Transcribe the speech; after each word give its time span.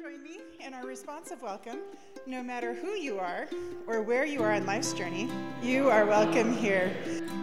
join 0.00 0.22
me 0.22 0.38
in 0.60 0.72
our 0.72 0.86
responsive 0.86 1.42
welcome. 1.42 1.78
No 2.26 2.42
matter 2.42 2.72
who 2.72 2.92
you 2.92 3.18
are 3.18 3.46
or 3.86 4.00
where 4.00 4.24
you 4.24 4.42
are 4.42 4.52
on 4.52 4.64
life's 4.64 4.94
journey, 4.94 5.28
you 5.62 5.90
are 5.90 6.06
welcome 6.06 6.54
here. 6.54 6.94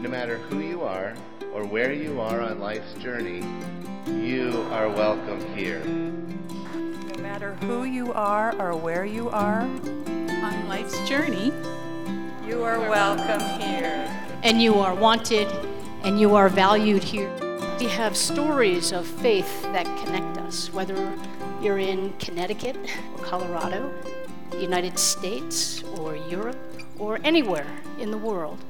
No 0.02 0.10
matter 0.10 0.38
who 0.38 0.60
you 0.60 0.82
are 0.82 1.14
or 1.54 1.66
where 1.66 1.94
you 1.94 2.20
are 2.20 2.42
on 2.42 2.60
life's 2.60 2.94
journey, 2.96 3.44
you 4.08 4.66
are 4.72 4.90
welcome 4.90 5.40
here. 5.56 5.84
No 5.86 7.22
matter 7.22 7.54
who 7.62 7.84
you 7.84 8.12
are 8.14 8.60
or 8.60 8.76
where 8.76 9.06
you 9.06 9.30
are 9.30 9.62
on 9.62 10.68
life's 10.68 11.00
journey, 11.08 11.54
you 12.48 12.64
are 12.64 12.80
welcome 12.80 13.62
here. 13.62 14.10
And 14.42 14.60
you 14.60 14.80
are 14.80 14.96
wanted 14.96 15.48
and 16.02 16.20
you 16.20 16.34
are 16.34 16.50
valued 16.50 17.04
here. 17.04 17.32
We 17.80 17.86
have 17.90 18.18
stories 18.18 18.94
of 18.94 19.06
faith 19.06 19.62
that 19.74 19.86
connect 20.04 20.40
us, 20.40 20.74
whether 20.74 20.96
you're 21.62 21.80
in 21.80 22.14
Connecticut 22.20 22.78
or 23.18 23.24
Colorado, 23.24 23.92
the 24.52 24.62
United 24.62 25.00
States 25.00 25.84
or 25.98 26.16
Europe 26.16 26.58
or 27.00 27.20
anywhere 27.24 27.66
in 28.00 28.12
the 28.12 28.18
world. 28.18 28.64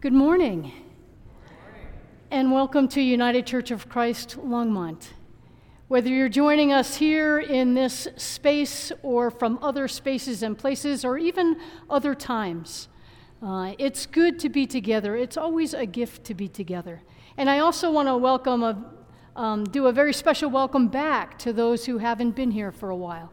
Good 0.00 0.14
morning, 0.14 0.72
and 2.30 2.50
welcome 2.50 2.88
to 2.88 3.02
United 3.02 3.46
Church 3.46 3.70
of 3.70 3.90
Christ 3.90 4.38
Longmont. 4.38 5.08
Whether 5.88 6.08
you're 6.08 6.30
joining 6.30 6.72
us 6.72 6.96
here 6.96 7.40
in 7.40 7.74
this 7.74 8.08
space 8.16 8.90
or 9.02 9.30
from 9.30 9.58
other 9.60 9.86
spaces 9.86 10.42
and 10.42 10.56
places 10.56 11.04
or 11.04 11.18
even 11.18 11.60
other 11.90 12.14
times, 12.14 12.88
uh, 13.44 13.74
it's 13.78 14.06
good 14.06 14.38
to 14.38 14.48
be 14.48 14.66
together. 14.66 15.14
It's 15.16 15.36
always 15.36 15.74
a 15.74 15.84
gift 15.84 16.24
to 16.24 16.34
be 16.34 16.48
together. 16.48 17.02
And 17.36 17.50
I 17.50 17.58
also 17.58 17.90
want 17.90 18.08
to 18.08 18.16
welcome, 18.16 18.62
a, 18.62 18.84
um, 19.36 19.64
do 19.64 19.86
a 19.86 19.92
very 19.92 20.14
special 20.14 20.48
welcome 20.48 20.88
back 20.88 21.38
to 21.40 21.52
those 21.52 21.84
who 21.84 21.98
haven't 21.98 22.30
been 22.30 22.50
here 22.50 22.72
for 22.72 22.88
a 22.88 22.96
while. 22.96 23.32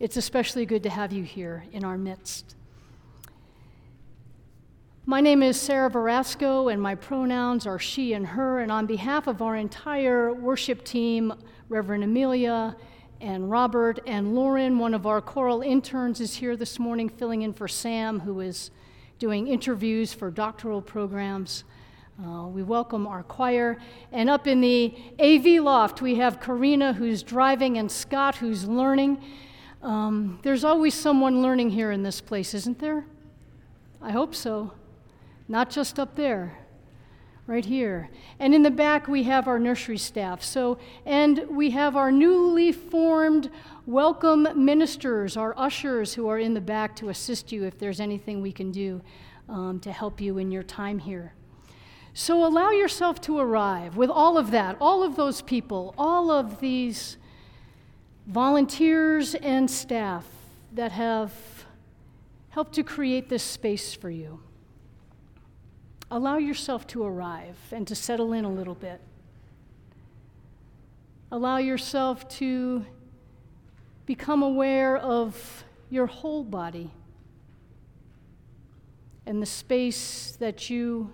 It's 0.00 0.16
especially 0.16 0.66
good 0.66 0.82
to 0.82 0.90
have 0.90 1.12
you 1.12 1.22
here 1.22 1.64
in 1.70 1.84
our 1.84 1.96
midst. 1.96 2.56
My 5.06 5.20
name 5.20 5.42
is 5.42 5.60
Sarah 5.60 5.90
Verasco, 5.90 6.72
and 6.72 6.82
my 6.82 6.94
pronouns 6.94 7.66
are 7.66 7.78
she 7.78 8.14
and 8.14 8.26
her. 8.26 8.60
And 8.60 8.72
on 8.72 8.86
behalf 8.86 9.28
of 9.28 9.42
our 9.42 9.54
entire 9.54 10.32
worship 10.32 10.84
team, 10.84 11.32
Reverend 11.68 12.02
Amelia 12.02 12.76
and 13.20 13.48
Robert 13.50 14.00
and 14.06 14.34
Lauren, 14.34 14.78
one 14.78 14.94
of 14.94 15.06
our 15.06 15.20
choral 15.20 15.62
interns, 15.62 16.20
is 16.20 16.36
here 16.36 16.56
this 16.56 16.80
morning 16.80 17.08
filling 17.08 17.42
in 17.42 17.52
for 17.52 17.68
Sam, 17.68 18.20
who 18.20 18.40
is 18.40 18.70
doing 19.20 19.48
interviews 19.48 20.14
for 20.14 20.30
doctoral 20.30 20.80
programs. 20.80 21.64
Uh, 22.24 22.46
we 22.46 22.62
welcome 22.62 23.06
our 23.06 23.22
choir. 23.22 23.76
And 24.12 24.30
up 24.30 24.46
in 24.46 24.62
the 24.62 24.94
AV 25.20 25.62
loft, 25.62 26.00
we 26.00 26.14
have 26.14 26.40
Karina, 26.40 26.94
who's 26.94 27.22
driving, 27.22 27.76
and 27.76 27.92
Scott, 27.92 28.36
who's 28.36 28.66
learning. 28.66 29.22
Um, 29.82 30.38
there's 30.42 30.64
always 30.64 30.94
someone 30.94 31.42
learning 31.42 31.68
here 31.68 31.92
in 31.92 32.02
this 32.02 32.22
place, 32.22 32.54
isn't 32.54 32.78
there? 32.78 33.04
I 34.00 34.10
hope 34.10 34.34
so. 34.34 34.72
Not 35.48 35.68
just 35.68 36.00
up 36.00 36.16
there, 36.16 36.56
right 37.50 37.64
here. 37.64 38.08
And 38.38 38.54
in 38.54 38.62
the 38.62 38.70
back, 38.70 39.08
we 39.08 39.24
have 39.24 39.48
our 39.48 39.58
nursery 39.58 39.98
staff. 39.98 40.40
So, 40.40 40.78
and 41.04 41.44
we 41.50 41.70
have 41.70 41.96
our 41.96 42.12
newly 42.12 42.70
formed 42.70 43.50
welcome 43.86 44.46
ministers, 44.54 45.36
our 45.36 45.52
ushers 45.58 46.14
who 46.14 46.28
are 46.28 46.38
in 46.38 46.54
the 46.54 46.60
back 46.60 46.94
to 46.96 47.08
assist 47.08 47.50
you 47.50 47.64
if 47.64 47.76
there's 47.76 47.98
anything 47.98 48.40
we 48.40 48.52
can 48.52 48.70
do 48.70 49.02
um, 49.48 49.80
to 49.80 49.90
help 49.90 50.20
you 50.20 50.38
in 50.38 50.52
your 50.52 50.62
time 50.62 51.00
here. 51.00 51.34
So 52.14 52.46
allow 52.46 52.70
yourself 52.70 53.20
to 53.22 53.40
arrive 53.40 53.96
with 53.96 54.10
all 54.10 54.38
of 54.38 54.52
that, 54.52 54.76
all 54.80 55.02
of 55.02 55.16
those 55.16 55.42
people, 55.42 55.92
all 55.98 56.30
of 56.30 56.60
these 56.60 57.16
volunteers 58.28 59.34
and 59.34 59.68
staff 59.68 60.24
that 60.74 60.92
have 60.92 61.32
helped 62.50 62.74
to 62.74 62.84
create 62.84 63.28
this 63.28 63.42
space 63.42 63.92
for 63.92 64.08
you. 64.08 64.40
Allow 66.10 66.38
yourself 66.38 66.86
to 66.88 67.04
arrive 67.04 67.56
and 67.70 67.86
to 67.86 67.94
settle 67.94 68.32
in 68.32 68.44
a 68.44 68.50
little 68.50 68.74
bit. 68.74 69.00
Allow 71.30 71.58
yourself 71.58 72.28
to 72.38 72.84
become 74.06 74.42
aware 74.42 74.96
of 74.96 75.64
your 75.88 76.06
whole 76.06 76.42
body 76.42 76.90
and 79.24 79.40
the 79.40 79.46
space 79.46 80.36
that 80.40 80.68
you 80.68 81.12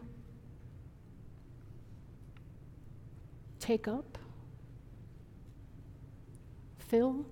take 3.60 3.86
up, 3.86 4.16
fill. 6.78 7.26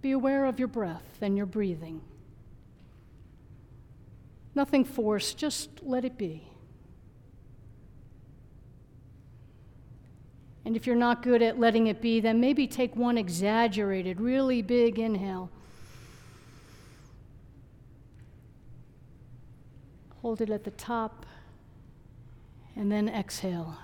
Be 0.00 0.12
aware 0.12 0.46
of 0.46 0.58
your 0.58 0.68
breath 0.68 1.18
and 1.20 1.36
your 1.36 1.44
breathing. 1.44 2.00
Nothing 4.56 4.84
forced, 4.84 5.36
just 5.36 5.68
let 5.82 6.06
it 6.06 6.16
be. 6.16 6.48
And 10.64 10.74
if 10.74 10.86
you're 10.86 10.96
not 10.96 11.22
good 11.22 11.42
at 11.42 11.60
letting 11.60 11.88
it 11.88 12.00
be, 12.00 12.20
then 12.20 12.40
maybe 12.40 12.66
take 12.66 12.96
one 12.96 13.18
exaggerated, 13.18 14.18
really 14.18 14.62
big 14.62 14.98
inhale. 14.98 15.50
Hold 20.22 20.40
it 20.40 20.48
at 20.48 20.64
the 20.64 20.70
top, 20.72 21.26
and 22.74 22.90
then 22.90 23.10
exhale. 23.10 23.76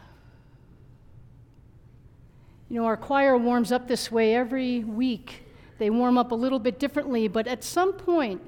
You 2.71 2.81
know, 2.81 2.87
our 2.87 2.97
choir 2.97 3.37
warms 3.37 3.71
up 3.71 3.89
this 3.89 4.11
way 4.11 4.35
every 4.35 4.81
week. 4.81 5.45
They 5.79 5.91
warm 5.91 6.17
up 6.17 6.33
a 6.33 6.35
little 6.35 6.59
bit 6.59 6.79
differently, 6.79 7.29
but 7.29 7.47
at 7.47 7.63
some 7.63 7.93
point, 7.93 8.41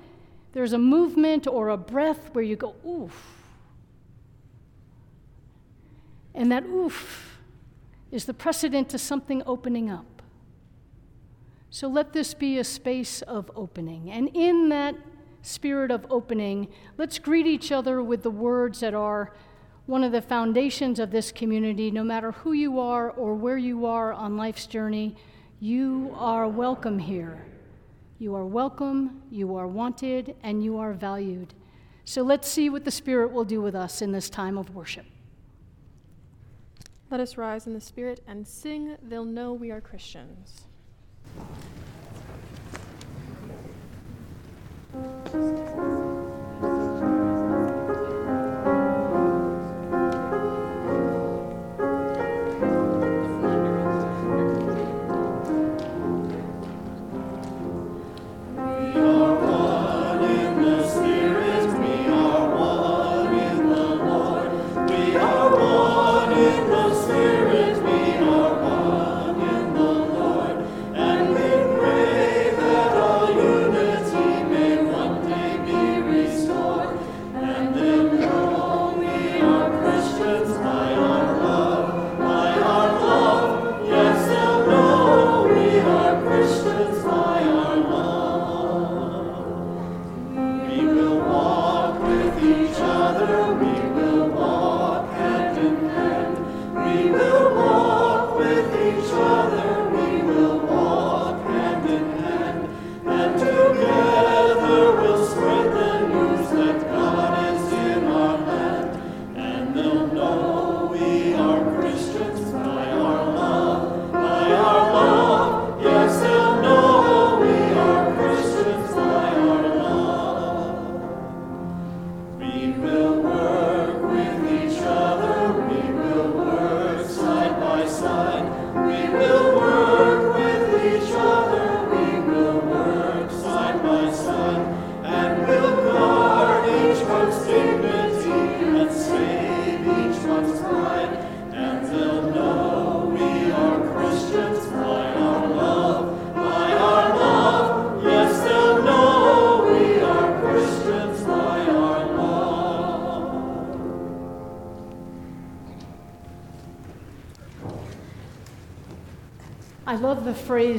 there's 0.55 0.73
a 0.73 0.79
movement 0.79 1.49
or 1.49 1.69
a 1.69 1.77
breath 1.77 2.31
where 2.33 2.45
you 2.45 2.55
go, 2.55 2.77
oof. 2.87 3.43
And 6.33 6.51
that 6.51 6.65
oof 6.65 7.41
is 8.13 8.25
the 8.25 8.35
precedent 8.35 8.89
to 8.91 8.99
something 8.99 9.43
opening 9.47 9.91
up. 9.91 10.23
So 11.71 11.89
let 11.89 12.13
this 12.13 12.35
be 12.35 12.59
a 12.59 12.65
space 12.65 13.21
of 13.23 13.51
opening. 13.57 14.13
And 14.13 14.31
in 14.33 14.69
that 14.69 14.95
spirit 15.43 15.91
of 15.91 16.07
opening, 16.09 16.69
let's 16.97 17.19
greet 17.19 17.49
each 17.49 17.73
other 17.73 18.01
with 18.01 18.23
the 18.23 18.31
words 18.31 18.79
that 18.79 18.95
are 18.95 19.35
one 19.87 20.05
of 20.05 20.13
the 20.13 20.23
foundations 20.23 21.01
of 21.01 21.11
this 21.11 21.33
community. 21.33 21.91
No 21.91 22.05
matter 22.05 22.31
who 22.31 22.53
you 22.53 22.79
are 22.79 23.11
or 23.11 23.35
where 23.35 23.59
you 23.59 23.87
are 23.87 24.13
on 24.13 24.37
life's 24.37 24.67
journey, 24.67 25.17
you 25.59 26.15
are 26.17 26.47
welcome 26.47 27.01
here. 27.01 27.45
You 28.19 28.35
are 28.35 28.47
welcome, 28.47 29.23
you 29.31 29.57
are 29.57 29.67
wanted, 29.67 30.37
and 30.43 30.63
you 30.63 30.79
are 30.79 30.93
valued. 30.93 31.55
So 32.05 32.23
let's 32.23 32.49
see 32.49 32.71
what 32.71 32.85
the 32.85 32.91
Spirit 32.91 33.33
will 33.33 33.45
do 33.45 33.61
with 33.61 33.75
us 33.75 34.03
in 34.03 34.13
this 34.13 34.31
time 34.31 34.57
of 34.57 34.75
worship. 34.75 35.07
Let 37.11 37.21
us 37.21 37.37
rise 37.37 37.67
in 37.67 37.75
the 37.75 37.81
Spirit 37.81 38.21
and 38.27 38.47
sing, 38.47 38.97
They'll 39.03 39.25
Know 39.25 39.53
We 39.53 39.71
Are 39.71 39.81
Christians. 39.81 40.63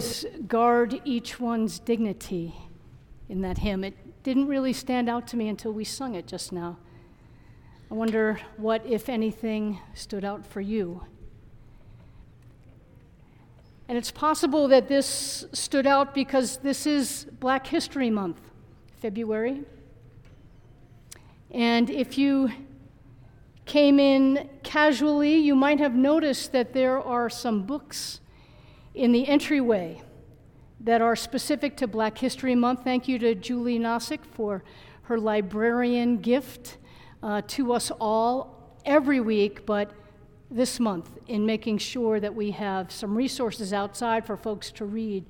phrase, 0.02 0.26
guard 0.48 1.02
each 1.06 1.40
one's 1.40 1.80
dignity 1.80 2.54
in 3.30 3.42
that 3.42 3.60
hymn. 3.60 3.84
It 3.84 4.24
didn't 4.24 4.48
really 4.48 4.74
stand 4.74 5.10
out 5.10 5.28
to 5.30 5.38
me 5.38 5.48
until 5.48 5.72
we 5.72 5.84
sung 5.84 6.16
it 6.16 6.28
just 6.28 6.52
now. 6.52 6.78
I 7.90 7.94
wonder 7.94 8.40
what, 8.58 8.86
if 8.86 9.08
anything, 9.10 9.80
stood 9.94 10.26
out 10.26 10.46
for 10.46 10.60
you. 10.60 11.06
And 13.88 13.98
it's 13.98 14.12
possible 14.12 14.68
that 14.70 14.88
this 14.88 15.46
stood 15.54 15.86
out 15.86 16.14
because 16.14 16.58
this 16.58 16.86
is 16.88 17.28
Black 17.40 17.68
History 17.68 18.10
Month, 18.10 18.42
February. 18.98 19.62
And 21.52 21.90
if 21.90 22.18
you 22.18 22.52
came 23.66 24.00
in 24.00 24.50
casually, 24.64 25.38
you 25.38 25.56
might 25.56 25.80
have 25.80 25.96
noticed 25.96 26.52
that 26.52 26.74
there 26.74 27.00
are 27.00 27.30
some 27.30 27.64
books 27.64 28.20
in 28.96 29.12
the 29.12 29.28
entryway 29.28 30.02
that 30.80 31.02
are 31.02 31.16
specific 31.16 31.76
to 31.78 31.88
Black 31.88 32.18
History 32.18 32.56
Month. 32.56 32.84
Thank 32.84 33.08
you 33.08 33.20
to 33.20 33.36
Julie 33.36 33.78
Nosick 33.78 34.26
for 34.26 34.64
her 35.04 35.20
librarian 35.20 36.18
gift 36.18 36.78
uh, 37.22 37.42
to 37.48 37.74
us 37.74 37.92
all 38.00 38.80
every 38.86 39.20
week, 39.20 39.66
but 39.66 39.92
this 40.50 40.80
month 40.80 41.10
in 41.28 41.46
making 41.46 41.78
sure 41.78 42.20
that 42.20 42.34
we 42.34 42.52
have 42.52 42.92
some 42.92 43.16
resources 43.16 43.74
outside 43.74 44.26
for 44.26 44.38
folks 44.38 44.72
to 44.72 44.86
read. 44.86 45.26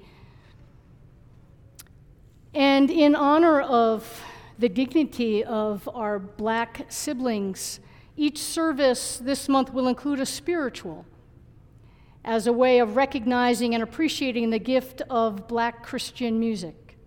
And 2.54 2.92
in 2.92 3.16
honor 3.16 3.62
of 3.62 4.22
the 4.60 4.70
dignity 4.70 5.44
of 5.44 5.90
our 5.94 6.20
black 6.20 6.86
siblings, 6.90 7.80
each 8.16 8.38
service 8.38 9.18
this 9.18 9.50
month 9.50 9.74
will 9.74 9.88
include 9.88 10.20
a 10.20 10.26
spiritual 10.26 11.06
as 12.26 12.48
a 12.48 12.54
way 12.54 12.80
of 12.80 12.96
recognizing 12.96 13.76
and 13.76 13.84
appreciating 13.84 14.50
the 14.50 14.60
gift 14.60 15.02
of 15.12 15.48
black 15.48 15.84
Christian 15.84 16.40
music. 16.40 16.98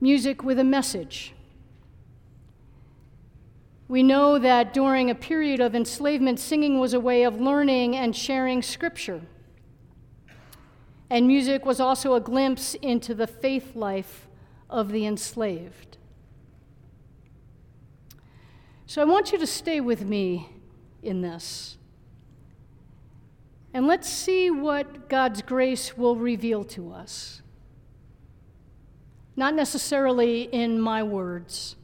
Music 0.00 0.42
with 0.42 0.58
a 0.58 0.64
message. 0.64 1.34
We 3.86 4.02
know 4.02 4.38
that 4.38 4.72
during 4.72 5.10
a 5.10 5.14
period 5.14 5.60
of 5.60 5.74
enslavement, 5.74 6.40
singing 6.40 6.80
was 6.80 6.94
a 6.94 7.00
way 7.00 7.22
of 7.22 7.38
learning 7.38 7.94
and 7.94 8.16
sharing 8.16 8.62
scripture. 8.62 9.20
And 11.10 11.26
music 11.26 11.66
was 11.66 11.78
also 11.78 12.14
a 12.14 12.20
glimpse 12.20 12.74
into 12.76 13.14
the 13.14 13.26
faith 13.26 13.76
life 13.76 14.26
of 14.70 14.90
the 14.90 15.04
enslaved. 15.04 15.98
So 18.86 19.02
I 19.02 19.04
want 19.04 19.32
you 19.32 19.38
to 19.38 19.46
stay 19.46 19.80
with 19.80 20.02
me 20.02 20.48
in 21.02 21.20
this. 21.20 21.76
And 23.76 23.86
let's 23.86 24.08
see 24.08 24.50
what 24.50 25.10
God's 25.10 25.42
grace 25.42 25.98
will 25.98 26.16
reveal 26.16 26.64
to 26.64 26.94
us. 26.94 27.42
Not 29.36 29.52
necessarily 29.52 30.44
in 30.44 30.80
my 30.80 31.02
words, 31.02 31.76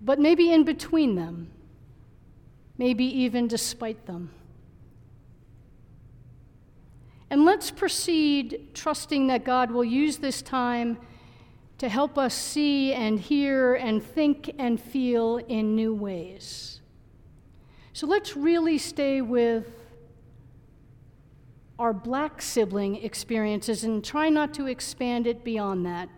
but 0.00 0.20
maybe 0.20 0.52
in 0.52 0.62
between 0.62 1.16
them, 1.16 1.50
maybe 2.78 3.04
even 3.04 3.48
despite 3.48 4.06
them. 4.06 4.30
And 7.30 7.44
let's 7.44 7.72
proceed 7.72 8.68
trusting 8.74 9.26
that 9.26 9.44
God 9.44 9.72
will 9.72 9.82
use 9.82 10.18
this 10.18 10.40
time 10.40 10.98
to 11.78 11.88
help 11.88 12.16
us 12.16 12.32
see 12.32 12.92
and 12.92 13.18
hear 13.18 13.74
and 13.74 14.00
think 14.00 14.54
and 14.60 14.80
feel 14.80 15.38
in 15.48 15.74
new 15.74 15.92
ways. 15.92 16.80
So 17.92 18.06
let's 18.06 18.36
really 18.36 18.78
stay 18.78 19.20
with 19.20 19.83
our 21.78 21.92
black 21.92 22.40
sibling 22.40 22.96
experiences 22.96 23.84
and 23.84 24.04
try 24.04 24.28
not 24.28 24.54
to 24.54 24.66
expand 24.66 25.26
it 25.26 25.42
beyond 25.44 25.84
that, 25.86 26.08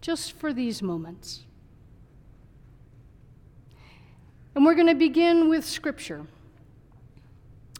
just 0.00 0.32
for 0.32 0.52
these 0.52 0.82
moments. 0.82 1.44
And 4.54 4.64
we're 4.64 4.74
going 4.74 4.86
to 4.86 4.94
begin 4.94 5.48
with 5.48 5.64
Scripture. 5.64 6.26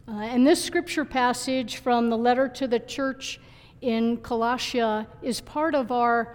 Uh, 0.08 0.20
and 0.22 0.46
this 0.46 0.64
scripture 0.64 1.04
passage 1.04 1.76
from 1.76 2.08
the 2.08 2.16
letter 2.16 2.48
to 2.48 2.66
the 2.66 2.78
church 2.78 3.38
in 3.82 4.16
Colossia 4.18 5.06
is 5.20 5.42
part 5.42 5.74
of 5.74 5.92
our 5.92 6.34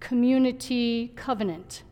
community 0.00 1.12
covenant. 1.14 1.82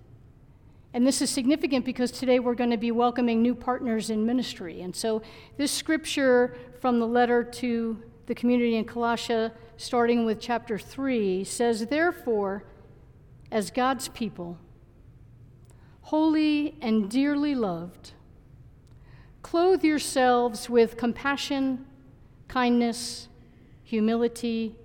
And 0.95 1.07
this 1.07 1.21
is 1.21 1.29
significant 1.29 1.85
because 1.85 2.11
today 2.11 2.39
we're 2.39 2.55
going 2.55 2.71
to 2.71 2.79
be 2.79 2.91
welcoming 2.91 3.43
new 3.43 3.55
partners 3.55 4.09
in 4.09 4.25
ministry. 4.25 4.81
And 4.81 4.97
so, 4.97 5.21
this 5.59 5.73
scripture 5.73 6.57
from 6.85 7.01
the 7.01 7.07
letter 7.07 7.43
to 7.43 7.97
the 8.27 8.35
community 8.35 8.77
in 8.77 8.85
Colossia, 8.85 9.53
starting 9.79 10.27
with 10.27 10.39
chapter 10.39 10.79
3, 10.79 11.43
says, 11.43 11.87
Therefore, 11.87 12.63
as 13.51 13.71
God's 13.71 14.09
people, 14.09 14.59
holy 16.03 16.77
and 16.83 17.09
dearly 17.09 17.55
loved, 17.55 18.13
clothe 19.41 19.83
yourselves 19.83 20.69
with 20.69 20.99
compassion, 20.99 21.87
kindness, 22.49 23.29
humility, 23.83 24.77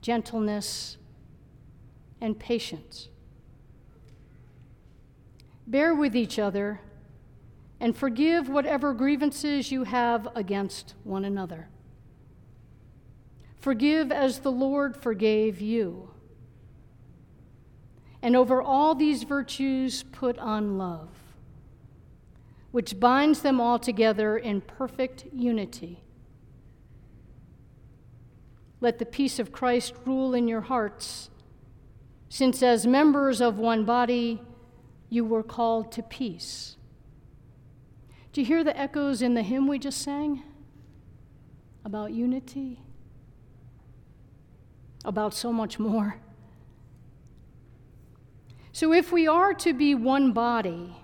gentleness, 0.00 0.96
and 2.22 2.38
patience. 2.38 3.10
Bear 5.66 5.94
with 5.94 6.16
each 6.16 6.38
other 6.38 6.80
and 7.80 7.96
forgive 7.96 8.48
whatever 8.48 8.92
grievances 8.92 9.70
you 9.70 9.84
have 9.84 10.28
against 10.34 10.94
one 11.04 11.24
another. 11.24 11.68
Forgive 13.60 14.10
as 14.10 14.40
the 14.40 14.52
Lord 14.52 14.96
forgave 14.96 15.60
you. 15.60 16.10
And 18.22 18.34
over 18.34 18.60
all 18.60 18.94
these 18.94 19.22
virtues, 19.22 20.02
put 20.02 20.38
on 20.38 20.76
love, 20.76 21.10
which 22.72 22.98
binds 22.98 23.42
them 23.42 23.60
all 23.60 23.78
together 23.78 24.36
in 24.36 24.60
perfect 24.60 25.26
unity. 25.32 26.02
Let 28.80 28.98
the 28.98 29.06
peace 29.06 29.38
of 29.38 29.52
Christ 29.52 29.94
rule 30.04 30.34
in 30.34 30.48
your 30.48 30.62
hearts, 30.62 31.30
since 32.28 32.62
as 32.62 32.86
members 32.86 33.40
of 33.40 33.58
one 33.58 33.84
body, 33.84 34.42
you 35.08 35.24
were 35.24 35.42
called 35.42 35.92
to 35.92 36.02
peace. 36.02 36.77
Do 38.38 38.42
you 38.42 38.46
hear 38.46 38.62
the 38.62 38.78
echoes 38.78 39.20
in 39.20 39.34
the 39.34 39.42
hymn 39.42 39.66
we 39.66 39.80
just 39.80 40.00
sang? 40.00 40.44
About 41.84 42.12
unity? 42.12 42.78
About 45.04 45.34
so 45.34 45.52
much 45.52 45.80
more. 45.80 46.20
So, 48.70 48.92
if 48.92 49.10
we 49.10 49.26
are 49.26 49.52
to 49.54 49.72
be 49.72 49.96
one 49.96 50.30
body, 50.30 50.94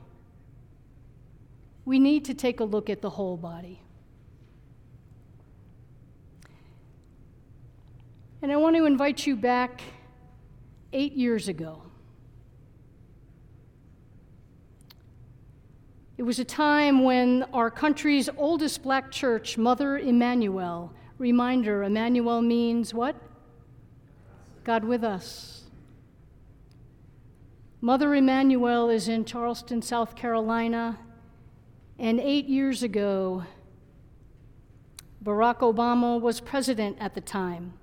we 1.84 1.98
need 1.98 2.24
to 2.26 2.34
take 2.34 2.60
a 2.60 2.64
look 2.64 2.88
at 2.88 3.02
the 3.02 3.10
whole 3.10 3.36
body. 3.36 3.82
And 8.42 8.52
I 8.52 8.56
want 8.58 8.76
to 8.76 8.84
invite 8.84 9.26
you 9.26 9.34
back 9.34 9.82
eight 10.92 11.14
years 11.14 11.48
ago. 11.48 11.82
It 16.16 16.22
was 16.22 16.38
a 16.38 16.44
time 16.44 17.02
when 17.02 17.42
our 17.52 17.72
country's 17.72 18.28
oldest 18.36 18.84
black 18.84 19.10
church, 19.10 19.58
Mother 19.58 19.98
Emanuel, 19.98 20.92
reminder 21.18 21.82
Emmanuel 21.82 22.40
means 22.40 22.94
what? 22.94 23.16
God 24.62 24.84
with 24.84 25.02
us. 25.02 25.64
Mother 27.80 28.14
Emanuel 28.14 28.90
is 28.90 29.08
in 29.08 29.24
Charleston, 29.24 29.82
South 29.82 30.14
Carolina, 30.14 30.98
and 31.98 32.20
eight 32.20 32.46
years 32.46 32.84
ago, 32.84 33.44
Barack 35.22 35.58
Obama 35.58 36.20
was 36.20 36.40
president 36.40 36.96
at 37.00 37.14
the 37.14 37.20
time. 37.20 37.74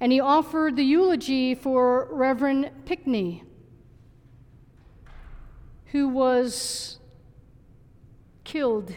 And 0.00 0.12
he 0.12 0.20
offered 0.20 0.76
the 0.76 0.82
eulogy 0.82 1.54
for 1.54 2.08
Reverend 2.10 2.70
Pinckney, 2.86 3.44
who 5.92 6.08
was 6.08 6.98
killed 8.44 8.92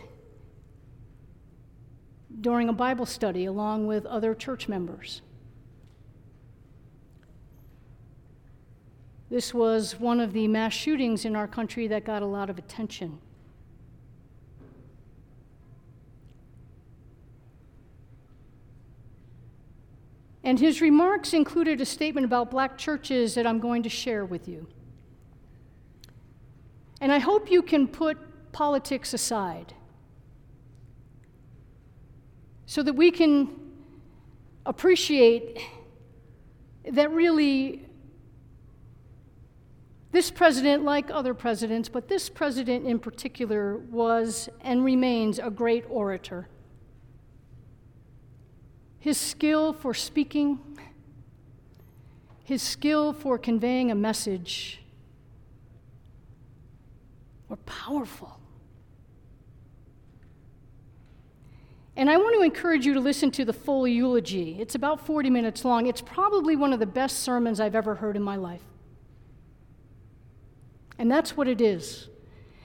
during 2.39 2.69
a 2.69 2.73
Bible 2.73 3.05
study 3.05 3.45
along 3.45 3.87
with 3.87 4.05
other 4.05 4.35
church 4.35 4.67
members. 4.67 5.21
This 9.29 9.53
was 9.53 9.99
one 9.99 10.19
of 10.19 10.33
the 10.33 10.47
mass 10.47 10.73
shootings 10.73 11.25
in 11.25 11.35
our 11.35 11.47
country 11.47 11.87
that 11.87 12.03
got 12.03 12.21
a 12.21 12.25
lot 12.25 12.51
of 12.51 12.59
attention. 12.59 13.17
And 20.43 20.59
his 20.59 20.81
remarks 20.81 21.33
included 21.33 21.81
a 21.81 21.85
statement 21.85 22.25
about 22.25 22.51
black 22.51 22.77
churches 22.77 23.33
that 23.33 23.47
I'm 23.47 23.59
going 23.59 23.81
to 23.83 23.89
share 23.89 24.25
with 24.25 24.47
you. 24.47 24.67
And 27.03 27.11
I 27.11 27.19
hope 27.19 27.51
you 27.51 27.61
can 27.61 27.89
put 27.89 28.17
politics 28.53 29.13
aside 29.13 29.73
so 32.65 32.81
that 32.81 32.93
we 32.93 33.11
can 33.11 33.49
appreciate 34.65 35.59
that 36.89 37.11
really 37.11 37.85
this 40.13 40.31
president, 40.31 40.85
like 40.85 41.11
other 41.11 41.33
presidents, 41.33 41.89
but 41.89 42.07
this 42.07 42.29
president 42.29 42.87
in 42.87 42.99
particular, 42.99 43.79
was 43.79 44.47
and 44.61 44.85
remains 44.85 45.39
a 45.39 45.49
great 45.49 45.83
orator. 45.89 46.47
His 48.99 49.17
skill 49.17 49.73
for 49.73 49.93
speaking, 49.93 50.57
his 52.45 52.61
skill 52.61 53.11
for 53.11 53.37
conveying 53.37 53.91
a 53.91 53.95
message 53.95 54.82
were 57.53 57.57
powerful. 57.67 58.39
And 61.95 62.09
I 62.09 62.17
want 62.17 62.33
to 62.33 62.41
encourage 62.41 62.83
you 62.83 62.95
to 62.95 62.99
listen 62.99 63.29
to 63.29 63.45
the 63.45 63.53
full 63.53 63.87
eulogy. 63.87 64.57
It's 64.59 64.73
about 64.73 65.05
40 65.05 65.29
minutes 65.29 65.63
long. 65.63 65.85
It's 65.85 66.01
probably 66.01 66.55
one 66.55 66.73
of 66.73 66.79
the 66.79 66.87
best 66.87 67.19
sermons 67.19 67.59
I've 67.59 67.75
ever 67.75 67.93
heard 67.93 68.15
in 68.15 68.23
my 68.23 68.37
life. 68.37 68.63
And 70.97 71.11
that's 71.11 71.37
what 71.37 71.47
it 71.47 71.61
is, 71.61 72.09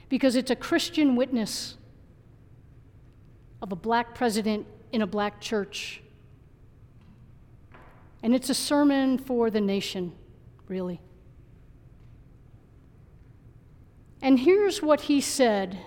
because 0.09 0.35
it's 0.35 0.49
a 0.49 0.55
Christian 0.55 1.15
witness 1.15 1.77
of 3.61 3.71
a 3.71 3.75
black 3.75 4.15
president 4.15 4.65
in 4.91 5.03
a 5.03 5.07
black 5.07 5.39
church. 5.39 6.01
And 8.23 8.33
it's 8.33 8.49
a 8.49 8.55
sermon 8.55 9.19
for 9.19 9.51
the 9.51 9.61
nation, 9.61 10.13
really. 10.67 10.99
And 14.21 14.39
here's 14.39 14.81
what 14.81 15.01
he 15.01 15.21
said 15.21 15.77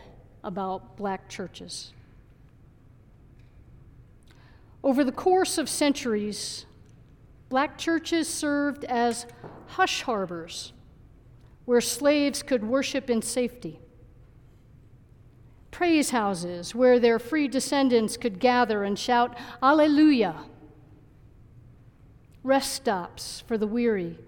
about 0.43 0.97
black 0.97 1.29
churches. 1.29 1.93
Over 4.83 5.05
the 5.05 5.13
course 5.13 5.59
of 5.59 5.69
centuries, 5.69 6.67
black 7.49 7.79
churches 7.79 8.29
served 8.29 8.85
as 8.85 9.27
hush 9.67 10.03
harbors 10.03 10.73
where 11.65 11.81
slaves 11.81 12.43
could 12.43 12.65
worship 12.65 13.09
in 13.09 13.23
safety, 13.23 13.79
praise 15.71 16.11
houses 16.11 16.75
where 16.75 16.99
their 16.99 17.19
free 17.19 17.47
descendants 17.47 18.17
could 18.17 18.41
gather 18.41 18.83
and 18.83 18.99
shout, 18.99 19.37
Alleluia, 19.63 20.35
rest 22.43 22.73
stops 22.73 23.45
for 23.47 23.57
the 23.57 23.67
weary 23.67 24.19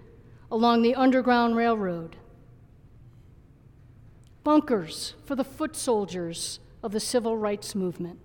along 0.52 0.82
the 0.82 0.94
Underground 0.94 1.56
Railroad, 1.56 2.16
bunkers 4.44 5.14
for 5.24 5.34
the 5.34 5.44
foot 5.44 5.74
soldiers 5.74 6.60
of 6.82 6.92
the 6.92 7.00
civil 7.00 7.36
rights 7.36 7.74
movement. 7.74 8.20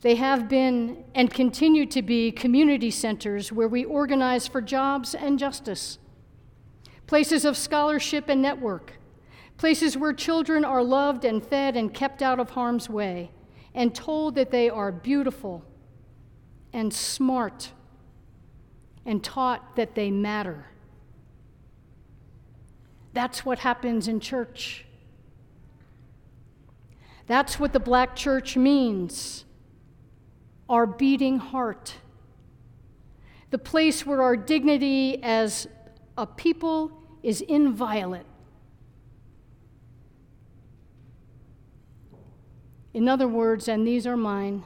They 0.00 0.14
have 0.14 0.48
been 0.48 1.04
and 1.14 1.28
continue 1.28 1.84
to 1.86 2.02
be 2.02 2.30
community 2.30 2.90
centers 2.90 3.50
where 3.50 3.66
we 3.66 3.84
organize 3.84 4.46
for 4.46 4.60
jobs 4.60 5.12
and 5.12 5.40
justice, 5.40 5.98
places 7.08 7.44
of 7.44 7.56
scholarship 7.56 8.28
and 8.28 8.40
network, 8.40 8.92
places 9.56 9.96
where 9.96 10.12
children 10.12 10.64
are 10.64 10.84
loved 10.84 11.24
and 11.24 11.44
fed 11.44 11.76
and 11.76 11.92
kept 11.92 12.22
out 12.22 12.38
of 12.38 12.50
harm's 12.50 12.88
way, 12.88 13.32
and 13.74 13.92
told 13.92 14.36
that 14.36 14.52
they 14.52 14.70
are 14.70 14.92
beautiful 14.92 15.64
and 16.72 16.94
smart, 16.94 17.72
and 19.08 19.24
taught 19.24 19.74
that 19.74 19.94
they 19.94 20.10
matter. 20.10 20.66
That's 23.14 23.42
what 23.42 23.58
happens 23.58 24.06
in 24.06 24.20
church. 24.20 24.84
That's 27.26 27.58
what 27.58 27.72
the 27.72 27.80
black 27.80 28.14
church 28.14 28.54
means 28.54 29.46
our 30.68 30.86
beating 30.86 31.38
heart, 31.38 31.94
the 33.48 33.56
place 33.56 34.04
where 34.04 34.20
our 34.20 34.36
dignity 34.36 35.22
as 35.22 35.66
a 36.18 36.26
people 36.26 36.92
is 37.22 37.40
inviolate. 37.40 38.26
In 42.92 43.08
other 43.08 43.26
words, 43.26 43.68
and 43.68 43.86
these 43.86 44.06
are 44.06 44.18
mine, 44.18 44.64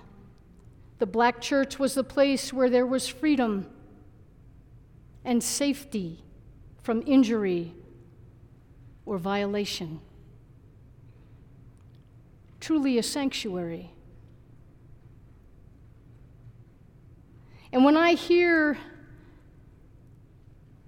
the 0.98 1.06
black 1.06 1.40
church 1.40 1.78
was 1.78 1.94
the 1.94 2.02
place 2.02 2.52
where 2.52 2.68
there 2.68 2.86
was 2.86 3.06
freedom 3.06 3.71
and 5.24 5.42
safety 5.42 6.22
from 6.82 7.02
injury 7.06 7.74
or 9.06 9.18
violation. 9.18 10.00
Truly 12.60 12.98
a 12.98 13.02
sanctuary. 13.02 13.90
And 17.72 17.84
when 17.84 17.96
I 17.96 18.14
hear 18.14 18.76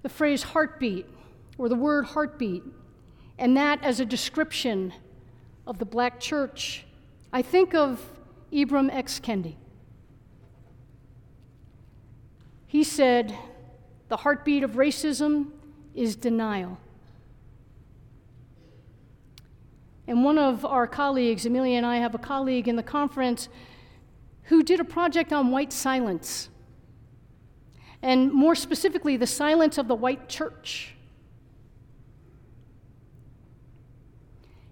the 0.02 0.08
phrase 0.08 0.42
heartbeat 0.42 1.06
or 1.56 1.68
the 1.68 1.74
word 1.74 2.04
heartbeat, 2.04 2.62
and 3.38 3.56
that 3.56 3.82
as 3.82 4.00
a 4.00 4.04
description 4.04 4.92
of 5.66 5.78
the 5.78 5.84
black 5.84 6.20
church, 6.20 6.84
I 7.32 7.42
think 7.42 7.74
of 7.74 8.00
Ibram 8.52 8.92
X. 8.92 9.18
Kendi. 9.18 9.56
He 12.66 12.84
said, 12.84 13.36
The 14.08 14.16
heartbeat 14.18 14.62
of 14.62 14.72
racism 14.72 15.50
is 15.94 16.16
denial. 16.16 16.78
And 20.06 20.22
one 20.22 20.38
of 20.38 20.64
our 20.64 20.86
colleagues, 20.86 21.46
Amelia 21.46 21.76
and 21.76 21.86
I 21.86 21.96
have 21.96 22.14
a 22.14 22.18
colleague 22.18 22.68
in 22.68 22.76
the 22.76 22.82
conference 22.82 23.48
who 24.44 24.62
did 24.62 24.80
a 24.80 24.84
project 24.84 25.32
on 25.32 25.50
white 25.50 25.72
silence 25.72 26.50
and 28.04 28.30
more 28.30 28.54
specifically, 28.54 29.16
the 29.16 29.26
silence 29.26 29.78
of 29.78 29.88
the 29.88 29.94
white 29.94 30.28
church. 30.28 30.94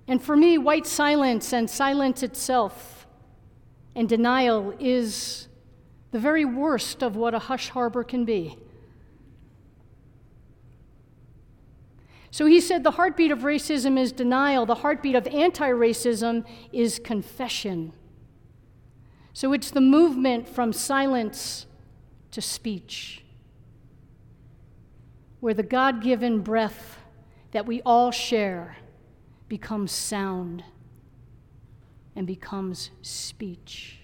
And 0.07 0.23
for 0.23 0.37
me, 0.37 0.59
white 0.59 0.87
silence 0.87 1.55
and 1.55 1.71
silence 1.71 2.23
itself 2.23 3.07
and 3.97 4.07
denial 4.07 4.75
is 4.79 5.49
the 6.11 6.19
very 6.19 6.45
worst 6.45 7.03
of 7.03 7.17
what 7.17 7.33
a 7.33 7.39
hush 7.39 7.71
harbor 7.71 8.05
can 8.05 8.27
be. 8.27 8.59
So 12.33 12.47
he 12.47 12.63
said 12.63 12.83
the 12.83 12.93
heartbeat 12.93 13.31
of 13.31 13.41
racism 13.41 13.99
is 13.99 14.11
denial, 14.11 14.65
the 14.65 14.77
heartbeat 14.77 15.15
of 15.15 15.27
anti 15.27 15.69
racism 15.69 16.47
is 16.73 16.99
confession. 16.99 17.93
So 19.35 19.53
it's 19.53 19.71
the 19.71 19.83
movement 19.83 20.49
from 20.49 20.73
silence 20.73 21.67
to 22.31 22.41
speech 22.41 23.23
where 25.41 25.53
the 25.53 25.63
God 25.63 26.03
given 26.03 26.41
breath 26.41 26.99
that 27.51 27.67
we 27.67 27.83
all 27.83 28.11
share 28.11 28.77
becomes 29.49 29.93
sound 29.93 30.65
and 32.17 32.27
becomes 32.27 32.91
speech. 33.03 33.99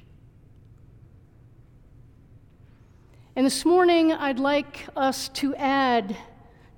And 3.34 3.46
this 3.46 3.64
morning, 3.64 4.12
I'd 4.12 4.38
like 4.38 4.86
us 4.96 5.28
to 5.30 5.54
add 5.54 6.14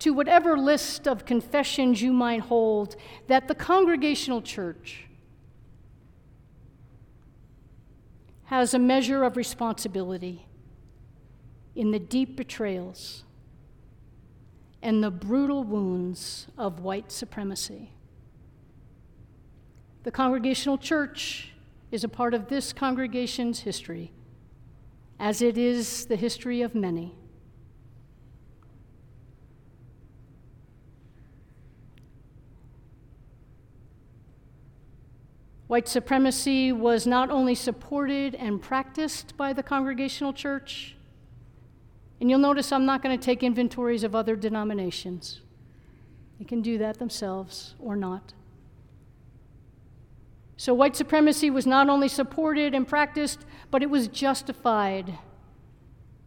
to 0.01 0.13
whatever 0.13 0.57
list 0.57 1.07
of 1.07 1.25
confessions 1.25 2.03
you 2.03 2.13
might 2.13 2.41
hold 2.41 2.97
that 3.29 3.49
the 3.49 3.55
congregational 3.55 4.43
church 4.43 5.05
has 8.47 8.75
a 8.75 8.79
measure 8.79 9.23
of 9.23 9.37
responsibility 9.37 10.47
in 11.77 11.93
the 11.93 11.99
deep 11.99 12.35
betrayals 12.37 13.25
and 14.83 15.05
the 15.05 15.11
brutal 15.11 15.63
wounds 15.63 16.49
of 16.59 16.81
white 16.81 17.13
supremacy. 17.13 17.93
The 20.03 20.11
Congregational 20.11 20.79
Church 20.79 21.53
is 21.93 22.03
a 22.03 22.09
part 22.09 22.33
of 22.33 22.49
this 22.49 22.73
congregation's 22.73 23.61
history, 23.61 24.11
as 25.19 25.43
it 25.43 25.59
is 25.59 26.07
the 26.07 26.17
history 26.17 26.63
of 26.63 26.75
many. 26.75 27.15
White 35.71 35.87
supremacy 35.87 36.73
was 36.73 37.07
not 37.07 37.31
only 37.31 37.55
supported 37.55 38.35
and 38.35 38.61
practiced 38.61 39.37
by 39.37 39.53
the 39.53 39.63
Congregational 39.63 40.33
Church, 40.33 40.97
and 42.21 42.29
you'll 42.29 42.41
notice 42.41 42.73
I'm 42.73 42.87
not 42.87 43.05
going 43.05 43.17
to 43.17 43.25
take 43.25 43.45
inventories 43.45 44.03
of 44.03 44.17
other 44.17 44.35
denominations. 44.35 45.43
They 46.41 46.45
can 46.45 46.61
do 46.61 46.77
that 46.79 46.99
themselves 46.99 47.77
or 47.79 47.95
not. 47.95 48.33
So, 50.57 50.75
white 50.75 50.97
supremacy 50.97 51.51
was 51.51 51.69
not 51.69 51.89
only 51.89 52.09
supported 52.09 52.75
and 52.75 52.85
practiced, 52.85 53.47
but 53.71 53.81
it 53.81 53.91
was 53.91 54.09
justified 54.09 55.19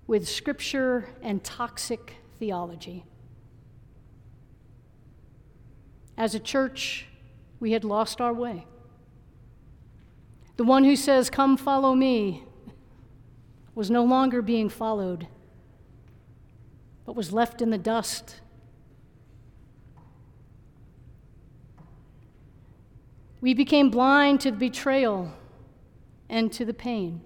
with 0.08 0.26
scripture 0.26 1.10
and 1.22 1.44
toxic 1.44 2.16
theology. 2.40 3.04
As 6.18 6.34
a 6.34 6.40
church, 6.40 7.08
we 7.60 7.74
had 7.74 7.84
lost 7.84 8.22
our 8.22 8.34
way. 8.34 8.68
The 10.56 10.64
one 10.64 10.84
who 10.84 10.96
says, 10.96 11.30
Come 11.30 11.58
follow 11.58 11.96
me, 11.96 12.44
was 13.76 13.90
no 13.90 14.04
longer 14.04 14.42
being 14.42 14.70
followed, 14.70 15.28
but 17.06 17.16
was 17.16 17.34
left 17.34 17.62
in 17.62 17.70
the 17.70 17.78
dust. 17.78 18.42
We 23.42 23.54
became 23.54 23.90
blind 23.90 24.42
to 24.42 24.52
the 24.52 24.58
betrayal 24.58 25.34
and 26.30 26.52
to 26.54 26.64
the 26.64 26.74
pain. 26.74 27.22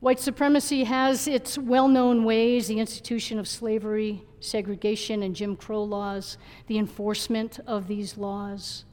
White 0.00 0.18
supremacy 0.18 0.84
has 0.84 1.28
its 1.28 1.58
well 1.58 1.86
known 1.86 2.24
ways 2.24 2.68
the 2.68 2.80
institution 2.80 3.38
of 3.38 3.46
slavery, 3.46 4.22
segregation, 4.40 5.22
and 5.22 5.36
Jim 5.36 5.56
Crow 5.56 5.82
laws, 5.84 6.38
the 6.68 6.78
enforcement 6.78 7.60
of 7.66 7.86
these 7.86 8.16
laws, 8.16 8.86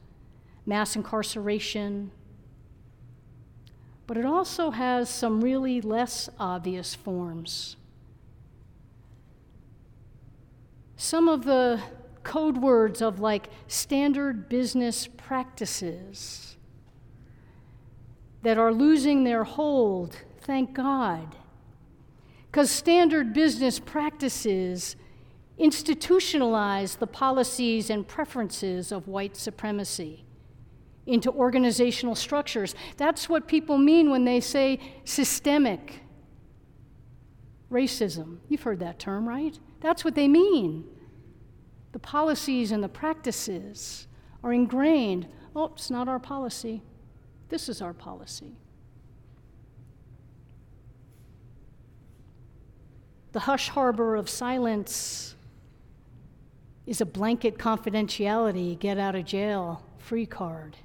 mass 0.66 0.98
incarceration. 0.98 2.12
But 4.06 4.18
it 4.18 4.26
also 4.26 4.72
has 4.72 5.10
some 5.10 5.40
really 5.40 5.80
less 5.80 6.30
obvious 6.40 6.94
forms. 6.94 7.78
Some 10.98 11.30
of 11.30 11.46
the 11.46 11.80
code 12.24 12.58
words 12.58 13.02
of 13.02 13.22
like 13.22 13.48
standard 13.68 14.50
business 14.50 15.08
practices 15.08 16.58
that 18.42 18.58
are 18.58 18.74
losing 18.74 19.24
their 19.24 19.46
hold 19.46 20.18
Thank 20.48 20.74
God. 20.74 21.36
Because 22.50 22.72
standard 22.72 23.34
business 23.34 23.80
practices 23.80 24.96
institutionalize 25.60 26.98
the 26.98 27.06
policies 27.06 27.90
and 27.90 28.08
preferences 28.08 28.94
of 28.94 29.08
white 29.10 29.36
supremacy 29.36 30.24
into 31.06 31.32
organizational 31.32 32.16
structures. 32.16 32.76
That's 32.96 33.28
what 33.28 33.48
people 33.48 33.78
mean 33.78 34.10
when 34.10 34.24
they 34.24 34.40
say 34.40 34.80
systemic 35.04 36.02
racism. 37.70 38.38
You've 38.48 38.64
heard 38.64 38.80
that 38.80 39.00
term, 39.00 39.28
right? 39.28 39.58
That's 39.82 40.06
what 40.06 40.16
they 40.16 40.28
mean. 40.30 40.86
The 41.92 42.00
policies 42.00 42.72
and 42.72 42.82
the 42.82 42.90
practices 42.90 44.08
are 44.44 44.54
ingrained. 44.54 45.28
Oh, 45.56 45.72
it's 45.76 45.90
not 45.90 46.08
our 46.08 46.20
policy. 46.20 46.84
This 47.50 47.68
is 47.68 47.82
our 47.82 47.94
policy. 47.94 48.56
The 53.38 53.42
hush 53.42 53.70
harbor 53.70 54.16
of 54.16 54.32
silence 54.32 55.36
is 56.88 57.02
a 57.02 57.06
blanket 57.06 57.60
confidentiality, 57.60 58.80
get 58.80 58.98
out 58.98 59.14
of 59.14 59.26
jail 59.26 59.86
free 60.00 60.26
card. 60.26 60.76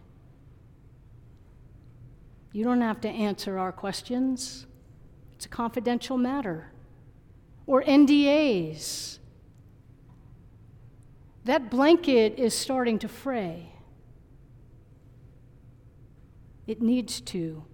You 2.53 2.63
don't 2.63 2.83
have 2.83 3.01
to 3.01 3.09
answer 3.09 3.59
our 3.59 3.73
questions, 3.73 4.67
it's 5.33 5.47
a 5.47 5.49
confidential 5.49 6.19
matter. 6.19 6.71
Or 7.67 7.83
NDAs. 7.85 9.19
That 11.47 11.71
blanket 11.71 12.35
is 12.37 12.53
starting 12.53 12.99
to 12.99 13.09
fray. 13.09 13.73
It 16.67 16.83
needs 16.83 17.19
to. 17.23 17.65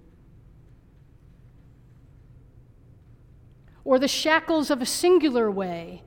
Or 3.88 3.98
the 3.98 4.06
shackles 4.06 4.70
of 4.70 4.82
a 4.82 4.86
singular 4.86 5.50
way. 5.50 6.02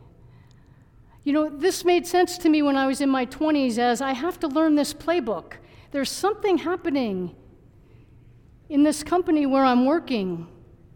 You 1.24 1.34
know, 1.34 1.50
this 1.50 1.84
made 1.84 2.06
sense 2.06 2.38
to 2.38 2.48
me 2.48 2.62
when 2.62 2.78
I 2.78 2.86
was 2.86 3.02
in 3.02 3.10
my 3.10 3.26
20s 3.26 3.80
as 3.80 4.02
I 4.02 4.12
have 4.13 4.39
to 4.41 4.48
learn 4.48 4.76
this 4.76 4.94
playbook. 4.94 5.54
There's 5.89 6.12
something 6.12 6.60
happening 6.60 7.36
in 8.70 8.84
this 8.84 9.02
company 9.02 9.48
where 9.48 9.65
I'm 9.65 9.88
working 9.88 10.48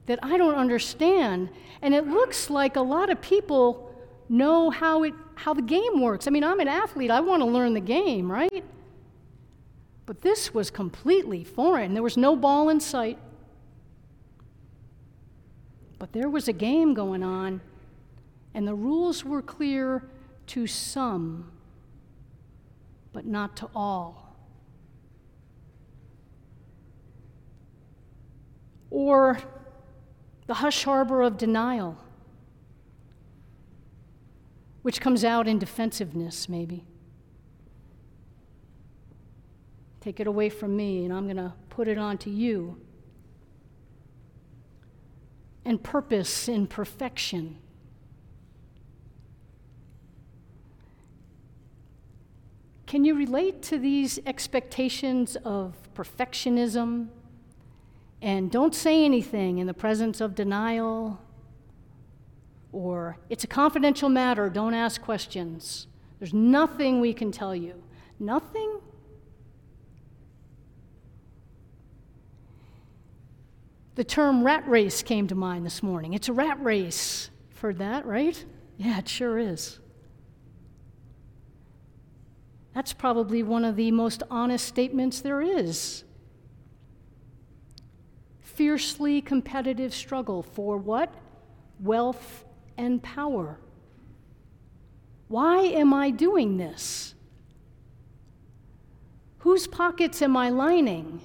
that 0.06 0.20
I 0.22 0.38
don't 0.38 0.54
understand. 0.54 1.50
And 1.82 1.96
it 1.96 2.06
looks 2.06 2.52
like 2.52 2.76
a 2.76 2.82
lot 2.82 3.10
of 3.10 3.20
people 3.20 3.92
know 4.30 4.70
how, 4.70 5.02
it, 5.02 5.16
how 5.34 5.56
the 5.56 5.64
game 5.64 6.00
works. 6.00 6.28
I 6.28 6.30
mean, 6.30 6.44
I'm 6.44 6.60
an 6.60 6.68
athlete, 6.68 7.10
I 7.10 7.20
want 7.20 7.42
to 7.42 7.48
learn 7.48 7.74
the 7.74 7.80
game, 7.80 8.32
right? 8.32 8.64
But 10.06 10.22
this 10.22 10.54
was 10.54 10.70
completely 10.70 11.44
foreign. 11.44 11.96
There 11.96 12.04
was 12.04 12.16
no 12.16 12.36
ball 12.36 12.70
in 12.70 12.80
sight. 12.80 13.18
But 16.06 16.14
there 16.14 16.30
was 16.30 16.48
a 16.48 16.54
game 16.54 16.94
going 16.94 17.24
on, 17.24 17.62
and 18.54 18.68
the 18.68 18.76
rules 18.76 19.26
were 19.26 19.42
clear 19.42 20.08
to 20.46 20.68
some, 20.68 21.52
but 23.12 23.26
not 23.26 23.58
to 23.58 23.70
all. 23.74 24.38
Or 28.92 29.40
the 30.46 30.54
hush 30.54 30.84
harbor 30.84 31.24
of 31.24 31.40
denial, 31.40 31.98
which 34.84 35.02
comes 35.02 35.24
out 35.24 35.48
in 35.48 35.58
defensiveness, 35.58 36.48
maybe. 36.48 36.86
Take 40.02 40.20
it 40.20 40.28
away 40.28 40.50
from 40.50 40.78
me, 40.78 41.04
and 41.04 41.12
I'm 41.12 41.24
going 41.24 41.38
to 41.38 41.54
put 41.70 41.88
it 41.88 41.98
onto 41.98 42.30
you 42.30 42.80
and 45.66 45.82
purpose 45.82 46.48
in 46.48 46.68
perfection. 46.68 47.58
Can 52.86 53.04
you 53.04 53.16
relate 53.16 53.64
to 53.64 53.80
these 53.80 54.20
expectations 54.28 55.36
of 55.44 55.74
perfectionism 55.96 57.08
and 58.22 58.52
don't 58.52 58.76
say 58.76 59.04
anything 59.04 59.58
in 59.58 59.68
the 59.68 59.74
presence 59.74 60.22
of 60.22 60.36
denial? 60.36 61.20
Or 62.72 63.18
it's 63.30 63.44
a 63.44 63.48
confidential 63.48 64.08
matter, 64.08 64.50
don't 64.50 64.76
ask 64.76 65.02
questions. 65.02 65.88
There's 66.20 66.34
nothing 66.34 67.02
we 67.02 67.14
can 67.14 67.32
tell 67.32 67.56
you. 67.56 67.82
Nothing? 68.20 68.80
The 73.96 74.04
term 74.04 74.44
rat 74.44 74.68
race 74.68 75.02
came 75.02 75.28
to 75.28 75.36
mind 75.36 75.66
this 75.66 75.82
morning. 75.82 76.14
It's 76.14 76.28
a 76.28 76.34
rat 76.34 76.62
race. 76.62 77.30
You've 77.50 77.60
heard 77.60 77.78
that, 77.80 78.06
right? 78.06 78.44
Yeah, 78.78 79.00
it 79.00 79.08
sure 79.08 79.40
is. 79.40 79.80
That's 82.74 82.92
probably 82.92 83.42
one 83.42 83.64
of 83.64 83.78
the 83.78 83.92
most 83.92 84.22
honest 84.30 84.68
statements 84.68 85.22
there 85.22 85.42
is. 85.42 86.04
Fiercely 88.42 89.22
competitive 89.22 89.94
struggle 89.94 90.44
for 90.44 90.78
what? 90.78 91.14
Wealth 91.80 92.44
and 92.78 93.02
power. 93.02 93.60
Why 95.30 95.60
am 95.60 95.94
I 95.94 96.10
doing 96.10 96.58
this? 96.58 97.16
Whose 99.40 99.68
pockets 99.68 100.22
am 100.22 100.36
I 100.36 100.50
lining? 100.50 101.22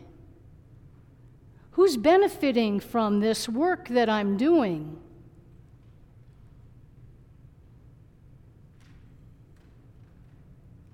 Who's 1.80 1.96
benefiting 1.96 2.78
from 2.78 3.20
this 3.20 3.48
work 3.48 3.88
that 3.88 4.10
I'm 4.10 4.36
doing? 4.36 4.98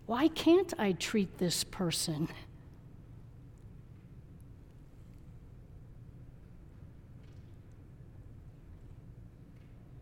Why 0.06 0.28
can't 0.28 0.72
I 0.78 0.92
treat 0.92 1.38
this 1.38 1.64
person? 1.64 2.28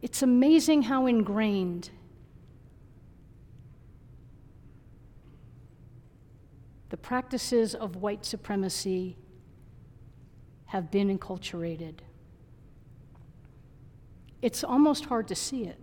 It's 0.02 0.22
amazing 0.22 0.82
how 0.82 1.06
ingrained 1.06 1.88
the 6.90 6.98
practices 6.98 7.74
of 7.74 7.96
white 7.96 8.26
supremacy 8.26 9.16
have 10.74 10.90
been 10.90 11.16
enculturated. 11.16 11.94
It's 14.42 14.64
almost 14.64 15.04
hard 15.04 15.28
to 15.28 15.36
see 15.36 15.66
it. 15.66 15.78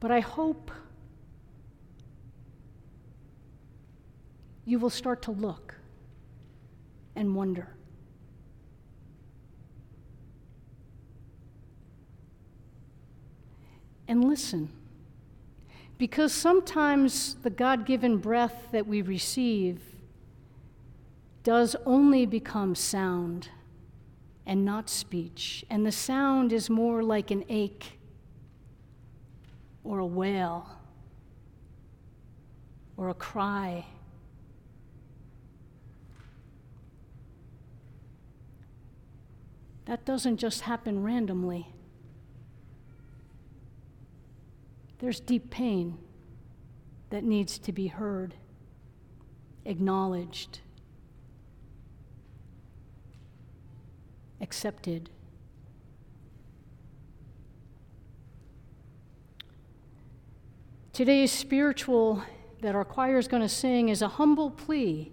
But 0.00 0.10
I 0.10 0.20
hope 0.20 0.70
you 4.66 4.78
will 4.78 4.90
start 4.90 5.22
to 5.22 5.30
look 5.30 5.74
and 7.16 7.34
wonder. 7.34 7.74
And 14.06 14.28
listen. 14.28 14.77
Because 15.98 16.32
sometimes 16.32 17.34
the 17.42 17.50
God 17.50 17.84
given 17.84 18.18
breath 18.18 18.68
that 18.70 18.86
we 18.86 19.02
receive 19.02 19.80
does 21.42 21.74
only 21.84 22.24
become 22.24 22.76
sound 22.76 23.48
and 24.46 24.64
not 24.64 24.88
speech, 24.88 25.64
and 25.68 25.84
the 25.84 25.92
sound 25.92 26.52
is 26.52 26.70
more 26.70 27.02
like 27.02 27.30
an 27.30 27.44
ache 27.48 27.98
or 29.84 29.98
a 29.98 30.06
wail 30.06 30.68
or 32.96 33.08
a 33.08 33.14
cry. 33.14 33.84
That 39.86 40.04
doesn't 40.04 40.36
just 40.36 40.62
happen 40.62 41.02
randomly. 41.02 41.68
There's 44.98 45.20
deep 45.20 45.50
pain 45.50 45.98
that 47.10 47.24
needs 47.24 47.58
to 47.60 47.72
be 47.72 47.86
heard, 47.86 48.34
acknowledged, 49.64 50.60
accepted. 54.40 55.10
Today's 60.92 61.30
spiritual 61.30 62.24
that 62.60 62.74
our 62.74 62.84
choir 62.84 63.18
is 63.18 63.28
going 63.28 63.42
to 63.42 63.48
sing 63.48 63.88
is 63.88 64.02
a 64.02 64.08
humble 64.08 64.50
plea 64.50 65.12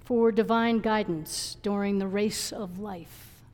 for 0.00 0.32
divine 0.32 0.80
guidance 0.80 1.56
during 1.62 1.98
the 1.98 2.08
race 2.08 2.50
of 2.50 2.80
life. 2.80 3.44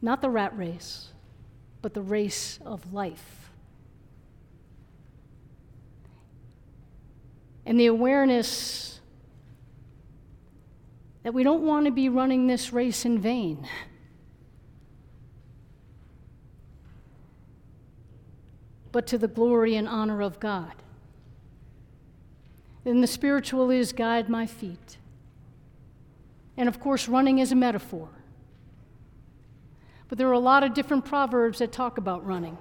Not 0.00 0.22
the 0.22 0.30
rat 0.30 0.56
race, 0.56 1.08
but 1.82 1.92
the 1.92 2.02
race 2.02 2.60
of 2.64 2.92
life. 2.92 3.45
And 7.66 7.78
the 7.78 7.86
awareness 7.86 9.00
that 11.24 11.34
we 11.34 11.42
don't 11.42 11.62
want 11.62 11.86
to 11.86 11.90
be 11.90 12.08
running 12.08 12.46
this 12.46 12.72
race 12.72 13.04
in 13.04 13.18
vain. 13.18 13.66
But 18.92 19.08
to 19.08 19.18
the 19.18 19.26
glory 19.26 19.74
and 19.74 19.88
honor 19.88 20.22
of 20.22 20.38
God. 20.38 20.72
Then 22.84 23.00
the 23.00 23.08
spiritual 23.08 23.72
is 23.72 23.92
guide 23.92 24.28
my 24.28 24.46
feet. 24.46 24.98
And 26.56 26.68
of 26.68 26.78
course, 26.78 27.08
running 27.08 27.40
is 27.40 27.50
a 27.50 27.56
metaphor. 27.56 28.08
But 30.08 30.18
there 30.18 30.28
are 30.28 30.32
a 30.32 30.38
lot 30.38 30.62
of 30.62 30.72
different 30.72 31.04
proverbs 31.04 31.58
that 31.58 31.72
talk 31.72 31.98
about 31.98 32.24
running. 32.24 32.56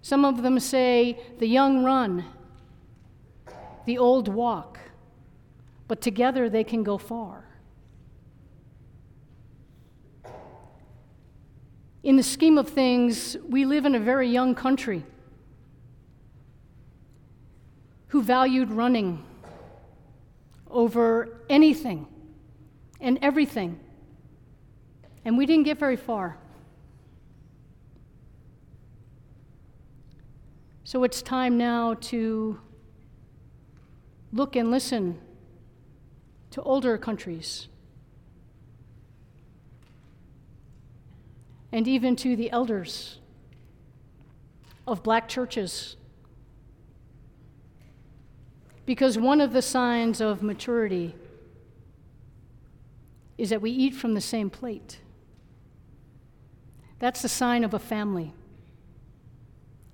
Some 0.00 0.24
of 0.24 0.42
them 0.42 0.58
say, 0.58 1.20
the 1.38 1.46
young 1.46 1.84
run, 1.84 2.24
the 3.88 3.96
old 3.96 4.28
walk, 4.28 4.78
but 5.86 6.02
together 6.02 6.50
they 6.50 6.62
can 6.62 6.82
go 6.82 6.98
far. 6.98 7.42
In 12.02 12.16
the 12.16 12.22
scheme 12.22 12.58
of 12.58 12.68
things, 12.68 13.38
we 13.48 13.64
live 13.64 13.86
in 13.86 13.94
a 13.94 13.98
very 13.98 14.28
young 14.28 14.54
country 14.54 15.06
who 18.08 18.22
valued 18.22 18.70
running 18.70 19.24
over 20.70 21.40
anything 21.48 22.06
and 23.00 23.18
everything. 23.22 23.80
And 25.24 25.38
we 25.38 25.46
didn't 25.46 25.64
get 25.64 25.78
very 25.78 25.96
far. 25.96 26.36
So 30.84 31.04
it's 31.04 31.22
time 31.22 31.56
now 31.56 31.94
to 32.12 32.60
look 34.32 34.56
and 34.56 34.70
listen 34.70 35.18
to 36.50 36.62
older 36.62 36.96
countries 36.98 37.68
and 41.72 41.86
even 41.86 42.16
to 42.16 42.36
the 42.36 42.50
elders 42.50 43.18
of 44.86 45.02
black 45.02 45.28
churches 45.28 45.96
because 48.86 49.18
one 49.18 49.40
of 49.40 49.52
the 49.52 49.60
signs 49.60 50.20
of 50.20 50.42
maturity 50.42 51.14
is 53.36 53.50
that 53.50 53.60
we 53.60 53.70
eat 53.70 53.94
from 53.94 54.14
the 54.14 54.20
same 54.20 54.48
plate. 54.48 54.98
That's 56.98 57.20
the 57.20 57.28
sign 57.28 57.64
of 57.64 57.74
a 57.74 57.78
family, 57.78 58.32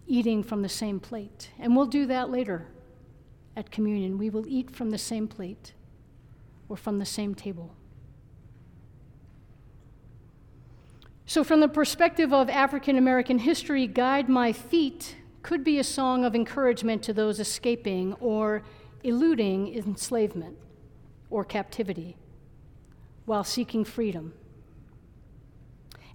eating 0.06 0.42
from 0.42 0.62
the 0.62 0.68
same 0.68 1.00
plate. 1.00 1.50
And 1.58 1.76
we'll 1.76 1.86
do 1.86 2.06
that 2.06 2.30
later 2.30 2.68
at 3.56 3.70
communion. 3.70 4.18
We 4.18 4.30
will 4.30 4.46
eat 4.46 4.70
from 4.70 4.90
the 4.90 4.98
same 4.98 5.28
plate 5.28 5.72
or 6.68 6.76
from 6.76 6.98
the 6.98 7.04
same 7.04 7.34
table. 7.34 7.74
So, 11.26 11.42
from 11.42 11.60
the 11.60 11.68
perspective 11.68 12.32
of 12.32 12.50
African 12.50 12.98
American 12.98 13.38
history, 13.38 13.86
Guide 13.86 14.28
My 14.28 14.52
Feet 14.52 15.16
could 15.42 15.64
be 15.64 15.78
a 15.78 15.84
song 15.84 16.24
of 16.24 16.34
encouragement 16.34 17.02
to 17.04 17.12
those 17.12 17.40
escaping 17.40 18.14
or 18.14 18.62
eluding 19.02 19.74
enslavement 19.74 20.56
or 21.30 21.44
captivity 21.44 22.16
while 23.24 23.44
seeking 23.44 23.84
freedom. 23.84 24.34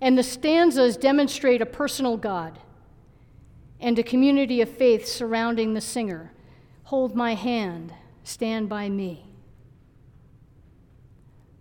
And 0.02 0.18
the 0.18 0.24
stanzas 0.24 0.96
demonstrate 0.96 1.62
a 1.62 1.66
personal 1.66 2.18
God 2.18 2.60
and 3.80 3.98
a 3.98 4.04
community 4.04 4.62
of 4.62 4.70
faith 4.70 5.08
surrounding 5.08 5.74
the 5.74 5.82
singer. 5.82 6.32
Hold 6.90 7.16
my 7.16 7.36
hand, 7.36 7.94
stand 8.24 8.68
by 8.68 8.90
me. 8.90 9.28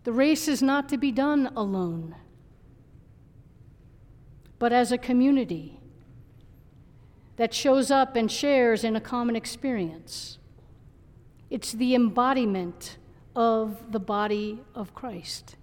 The 0.04 0.12
race 0.12 0.48
is 0.48 0.62
not 0.62 0.88
to 0.88 0.96
be 0.96 1.12
done 1.12 1.52
alone, 1.54 2.14
but 4.58 4.72
as 4.72 4.90
a 4.90 4.96
community 4.96 5.80
that 7.36 7.52
shows 7.52 7.90
up 7.90 8.16
and 8.16 8.32
shares 8.32 8.84
in 8.84 8.96
a 8.96 9.02
common 9.02 9.36
experience. 9.36 10.38
It's 11.50 11.72
the 11.72 11.94
embodiment 11.94 12.96
of 13.36 13.92
the 13.92 14.00
body 14.00 14.62
of 14.74 14.94
Christ. 14.94 15.56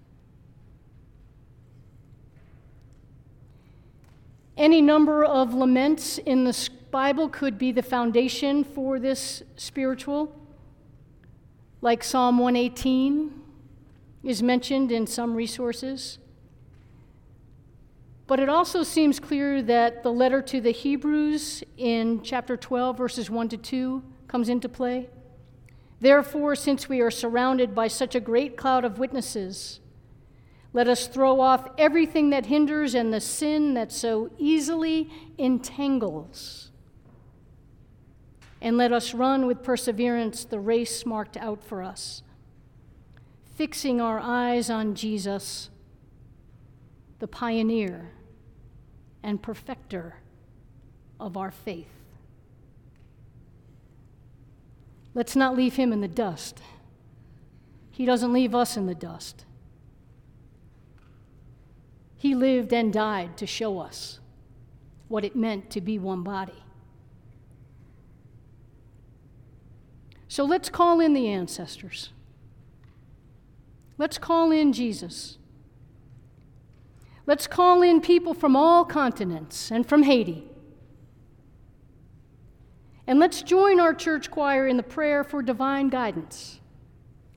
Any 4.56 4.80
number 4.80 5.24
of 5.24 5.54
laments 5.54 6.18
in 6.18 6.44
the 6.44 6.52
Bible 6.96 7.28
could 7.28 7.58
be 7.58 7.72
the 7.72 7.82
foundation 7.82 8.64
for 8.64 8.98
this 8.98 9.42
spiritual, 9.56 10.34
like 11.82 12.02
Psalm 12.02 12.38
118 12.38 13.38
is 14.24 14.42
mentioned 14.42 14.90
in 14.90 15.06
some 15.06 15.34
resources. 15.34 16.16
But 18.26 18.40
it 18.40 18.48
also 18.48 18.82
seems 18.82 19.20
clear 19.20 19.60
that 19.60 20.04
the 20.04 20.10
letter 20.10 20.40
to 20.40 20.58
the 20.58 20.70
Hebrews 20.70 21.62
in 21.76 22.22
chapter 22.22 22.56
12, 22.56 22.96
verses 22.96 23.28
1 23.28 23.50
to 23.50 23.58
2, 23.58 24.02
comes 24.26 24.48
into 24.48 24.66
play. 24.66 25.10
Therefore, 26.00 26.54
since 26.54 26.88
we 26.88 27.02
are 27.02 27.10
surrounded 27.10 27.74
by 27.74 27.88
such 27.88 28.14
a 28.14 28.20
great 28.20 28.56
cloud 28.56 28.86
of 28.86 28.98
witnesses, 28.98 29.80
let 30.72 30.88
us 30.88 31.08
throw 31.08 31.42
off 31.42 31.68
everything 31.76 32.30
that 32.30 32.46
hinders 32.46 32.94
and 32.94 33.12
the 33.12 33.20
sin 33.20 33.74
that 33.74 33.92
so 33.92 34.30
easily 34.38 35.10
entangles. 35.36 36.65
And 38.60 38.76
let 38.76 38.92
us 38.92 39.14
run 39.14 39.46
with 39.46 39.62
perseverance 39.62 40.44
the 40.44 40.58
race 40.58 41.04
marked 41.04 41.36
out 41.36 41.62
for 41.62 41.82
us, 41.82 42.22
fixing 43.54 44.00
our 44.00 44.18
eyes 44.18 44.70
on 44.70 44.94
Jesus, 44.94 45.70
the 47.18 47.28
pioneer 47.28 48.12
and 49.22 49.42
perfecter 49.42 50.16
of 51.18 51.36
our 51.36 51.50
faith. 51.50 51.88
Let's 55.14 55.34
not 55.34 55.56
leave 55.56 55.76
him 55.76 55.92
in 55.92 56.00
the 56.00 56.08
dust. 56.08 56.60
He 57.90 58.04
doesn't 58.04 58.34
leave 58.34 58.54
us 58.54 58.76
in 58.76 58.86
the 58.86 58.94
dust. 58.94 59.46
He 62.16 62.34
lived 62.34 62.72
and 62.72 62.92
died 62.92 63.36
to 63.38 63.46
show 63.46 63.78
us 63.78 64.20
what 65.08 65.24
it 65.24 65.34
meant 65.34 65.70
to 65.70 65.80
be 65.80 65.98
one 65.98 66.22
body. 66.22 66.62
So 70.28 70.44
let's 70.44 70.68
call 70.68 71.00
in 71.00 71.12
the 71.12 71.28
ancestors. 71.28 72.10
Let's 73.98 74.18
call 74.18 74.50
in 74.50 74.72
Jesus. 74.72 75.38
Let's 77.26 77.46
call 77.46 77.82
in 77.82 78.00
people 78.00 78.34
from 78.34 78.54
all 78.54 78.84
continents 78.84 79.70
and 79.70 79.86
from 79.88 80.02
Haiti. 80.02 80.44
And 83.06 83.18
let's 83.18 83.42
join 83.42 83.80
our 83.80 83.94
church 83.94 84.30
choir 84.30 84.66
in 84.66 84.76
the 84.76 84.82
prayer 84.82 85.22
for 85.22 85.42
divine 85.42 85.88
guidance 85.88 86.60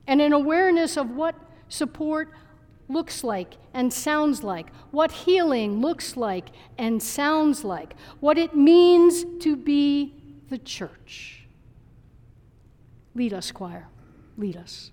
and 0.06 0.20
an 0.20 0.32
awareness 0.32 0.96
of 0.96 1.10
what 1.10 1.36
support 1.68 2.32
looks 2.88 3.22
like 3.22 3.54
and 3.72 3.92
sounds 3.92 4.42
like, 4.42 4.74
what 4.90 5.12
healing 5.12 5.80
looks 5.80 6.16
like 6.16 6.48
and 6.76 7.00
sounds 7.00 7.62
like, 7.62 7.94
what 8.18 8.36
it 8.36 8.54
means 8.56 9.24
to 9.40 9.56
be 9.56 10.12
the 10.48 10.58
church. 10.58 11.39
Lead 13.14 13.34
us, 13.34 13.50
choir. 13.50 13.88
Lead 14.36 14.56
us. 14.56 14.92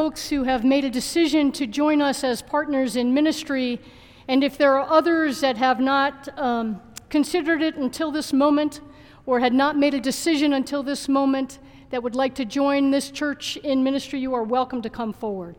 Folks 0.00 0.30
who 0.30 0.44
have 0.44 0.64
made 0.64 0.82
a 0.82 0.88
decision 0.88 1.52
to 1.52 1.66
join 1.66 2.00
us 2.00 2.24
as 2.24 2.40
partners 2.40 2.96
in 2.96 3.12
ministry. 3.12 3.78
And 4.28 4.42
if 4.42 4.56
there 4.56 4.78
are 4.78 4.90
others 4.90 5.42
that 5.42 5.58
have 5.58 5.78
not 5.78 6.26
um, 6.38 6.80
considered 7.10 7.60
it 7.60 7.76
until 7.76 8.10
this 8.10 8.32
moment 8.32 8.80
or 9.26 9.40
had 9.40 9.52
not 9.52 9.76
made 9.76 9.92
a 9.92 10.00
decision 10.00 10.54
until 10.54 10.82
this 10.82 11.06
moment 11.06 11.58
that 11.90 12.02
would 12.02 12.14
like 12.14 12.34
to 12.36 12.46
join 12.46 12.90
this 12.90 13.10
church 13.10 13.58
in 13.58 13.84
ministry, 13.84 14.18
you 14.18 14.32
are 14.32 14.42
welcome 14.42 14.80
to 14.80 14.88
come 14.88 15.12
forward. 15.12 15.54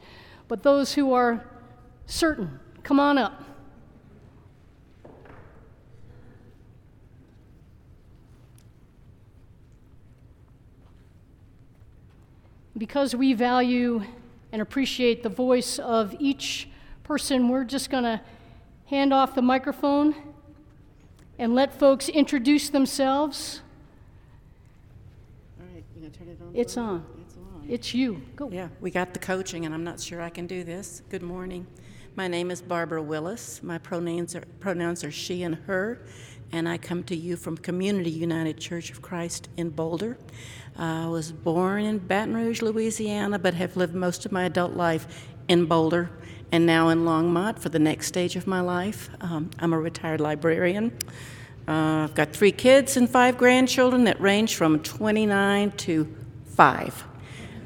But 0.48 0.64
those 0.64 0.96
who 0.96 1.14
are 1.14 1.46
certain, 2.08 2.60
come 2.82 3.00
on 3.00 3.20
up. 3.20 3.44
Because 12.76 13.14
we 13.14 13.34
value 13.34 14.02
and 14.52 14.62
appreciate 14.62 15.24
the 15.24 15.30
voice 15.30 15.80
of 15.80 16.16
each 16.20 16.70
person, 17.04 17.50
we're 17.50 17.64
just 17.64 17.90
going 17.90 18.04
to 18.04 18.22
hand 18.86 19.14
off 19.14 19.36
the 19.36 19.42
microphone 19.42 20.16
and 21.40 21.56
let 21.56 21.74
folks 21.74 22.10
introduce 22.10 22.70
themselves. 22.70 23.62
All 25.60 25.66
right, 25.74 25.84
you 25.96 26.02
gonna 26.02 26.14
turn 26.14 26.28
it 26.28 26.40
on? 26.40 26.52
It's 26.54 26.78
on. 26.78 27.06
It's 27.26 27.36
on. 27.36 27.66
It's 27.68 27.94
you. 27.96 28.22
Go. 28.36 28.50
Yeah, 28.52 28.68
we 28.80 28.92
got 28.92 29.14
the 29.14 29.20
coaching, 29.20 29.66
and 29.66 29.74
I'm 29.74 29.84
not 29.84 30.00
sure 30.00 30.22
I 30.22 30.30
can 30.30 30.46
do 30.46 30.64
this. 30.64 31.02
Good 31.10 31.24
morning. 31.24 31.66
My 32.16 32.28
name 32.28 32.52
is 32.52 32.62
Barbara 32.62 33.02
Willis. 33.02 33.64
My 33.64 33.78
pronouns 33.78 34.36
are, 34.36 34.44
pronouns 34.60 35.04
are 35.04 35.12
she 35.12 35.44
and 35.44 35.56
her, 35.66 36.02
and 36.52 36.68
I 36.68 36.78
come 36.78 37.04
to 37.04 37.16
you 37.16 37.36
from 37.36 37.58
Community 37.58 38.10
United 38.10 38.60
Church 38.60 38.92
of 38.92 39.02
Christ 39.02 39.50
in 39.58 39.70
Boulder. 39.70 40.18
I 40.78 41.08
was 41.08 41.32
born 41.32 41.84
in 41.86 42.00
Baton 42.00 42.36
Rouge, 42.36 42.62
Louisiana, 42.62 43.40
but 43.40 43.54
have 43.54 43.78
lived 43.78 43.94
most 43.94 44.26
of 44.26 44.32
my 44.32 44.44
adult 44.44 44.74
life 44.74 45.28
in 45.48 45.66
Boulder 45.66 46.10
and 46.52 46.66
now 46.66 46.90
in 46.90 47.06
Longmont 47.06 47.60
for 47.60 47.70
the 47.70 47.80
next 47.80 48.08
stage 48.08 48.36
of 48.36 48.48
my 48.48 48.62
life. 48.62 49.10
Um, 49.22 49.50
I'm 49.60 49.74
a 49.74 49.80
retired 49.80 50.20
librarian. 50.20 50.92
Uh, 51.68 52.04
I've 52.04 52.16
got 52.16 52.34
three 52.34 52.52
kids 52.52 52.98
and 52.98 53.10
five 53.10 53.38
grandchildren 53.38 54.04
that 54.06 54.20
range 54.20 54.56
from 54.56 54.80
29 54.80 55.72
to 55.72 56.16
5. 56.48 57.06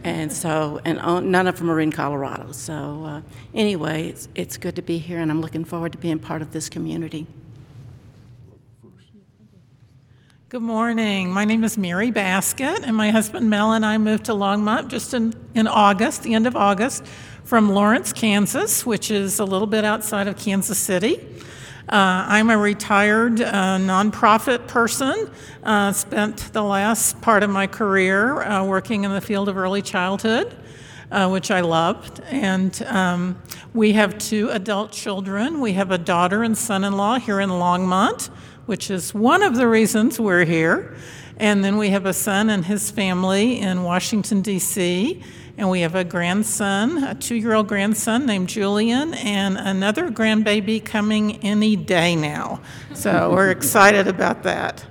And 0.03 0.31
so, 0.31 0.79
and 0.85 1.31
none 1.31 1.47
of 1.47 1.57
them 1.57 1.71
are 1.71 1.79
in 1.79 1.91
Colorado. 1.91 2.51
So, 2.51 3.05
uh, 3.05 3.21
anyway, 3.55 4.09
it's, 4.09 4.27
it's 4.35 4.57
good 4.57 4.75
to 4.75 4.83
be 4.83 4.99
here, 4.99 5.19
and 5.19 5.31
I'm 5.31 5.41
looking 5.41 5.65
forward 5.65 5.93
to 5.93 5.97
being 5.97 6.19
part 6.19 6.43
of 6.43 6.51
this 6.51 6.69
community. 6.69 7.25
Good 10.55 10.61
morning. 10.61 11.31
My 11.31 11.43
name 11.43 11.65
is 11.65 11.77
Mary 11.77 12.11
Baskett, 12.11 12.85
and 12.85 12.95
my 12.95 13.11
husband 13.11 13.49
Mel 13.49 13.73
and 13.73 13.85
I 13.85 13.97
moved 13.97 14.23
to 14.27 14.31
Longmont 14.31 14.87
just 14.87 15.13
in, 15.13 15.33
in 15.53 15.67
August, 15.67 16.23
the 16.23 16.33
end 16.33 16.47
of 16.47 16.55
August, 16.55 17.05
from 17.43 17.69
Lawrence, 17.71 18.13
Kansas, 18.13 18.85
which 18.85 19.11
is 19.11 19.39
a 19.39 19.43
little 19.43 19.67
bit 19.67 19.83
outside 19.83 20.29
of 20.29 20.37
Kansas 20.37 20.77
City. 20.79 21.19
Uh, 21.89 22.23
I'm 22.29 22.49
a 22.49 22.57
retired 22.57 23.41
uh, 23.41 23.77
nonprofit 23.79 24.65
person. 24.65 25.29
Uh, 25.61 25.91
spent 25.91 26.53
the 26.53 26.63
last 26.63 27.19
part 27.19 27.43
of 27.43 27.49
my 27.49 27.67
career 27.67 28.41
uh, 28.41 28.63
working 28.63 29.03
in 29.03 29.11
the 29.11 29.19
field 29.19 29.49
of 29.49 29.57
early 29.57 29.81
childhood, 29.81 30.55
uh, 31.11 31.27
which 31.27 31.51
I 31.51 31.59
loved. 31.59 32.21
And 32.27 32.81
um, 32.83 33.41
we 33.73 33.91
have 33.91 34.17
two 34.19 34.49
adult 34.51 34.93
children. 34.93 35.59
We 35.59 35.73
have 35.73 35.91
a 35.91 35.97
daughter 35.97 36.43
and 36.43 36.57
son 36.57 36.85
in 36.85 36.95
law 36.95 37.19
here 37.19 37.41
in 37.41 37.49
Longmont, 37.49 38.29
which 38.65 38.89
is 38.89 39.13
one 39.13 39.43
of 39.43 39.55
the 39.55 39.67
reasons 39.67 40.19
we're 40.19 40.45
here. 40.45 40.95
And 41.37 41.63
then 41.63 41.77
we 41.77 41.89
have 41.89 42.05
a 42.05 42.13
son 42.13 42.49
and 42.49 42.65
his 42.65 42.91
family 42.91 43.59
in 43.59 43.83
Washington, 43.83 44.41
D.C. 44.41 45.21
And 45.57 45.69
we 45.69 45.81
have 45.81 45.95
a 45.95 46.03
grandson, 46.03 47.03
a 47.03 47.15
two 47.15 47.35
year 47.35 47.53
old 47.53 47.67
grandson 47.67 48.25
named 48.25 48.49
Julian, 48.49 49.13
and 49.15 49.57
another 49.57 50.09
grandbaby 50.09 50.83
coming 50.83 51.37
any 51.43 51.75
day 51.75 52.15
now. 52.15 52.61
So 52.93 53.31
we're 53.33 53.51
excited 53.51 54.07
about 54.07 54.43
that. 54.43 54.85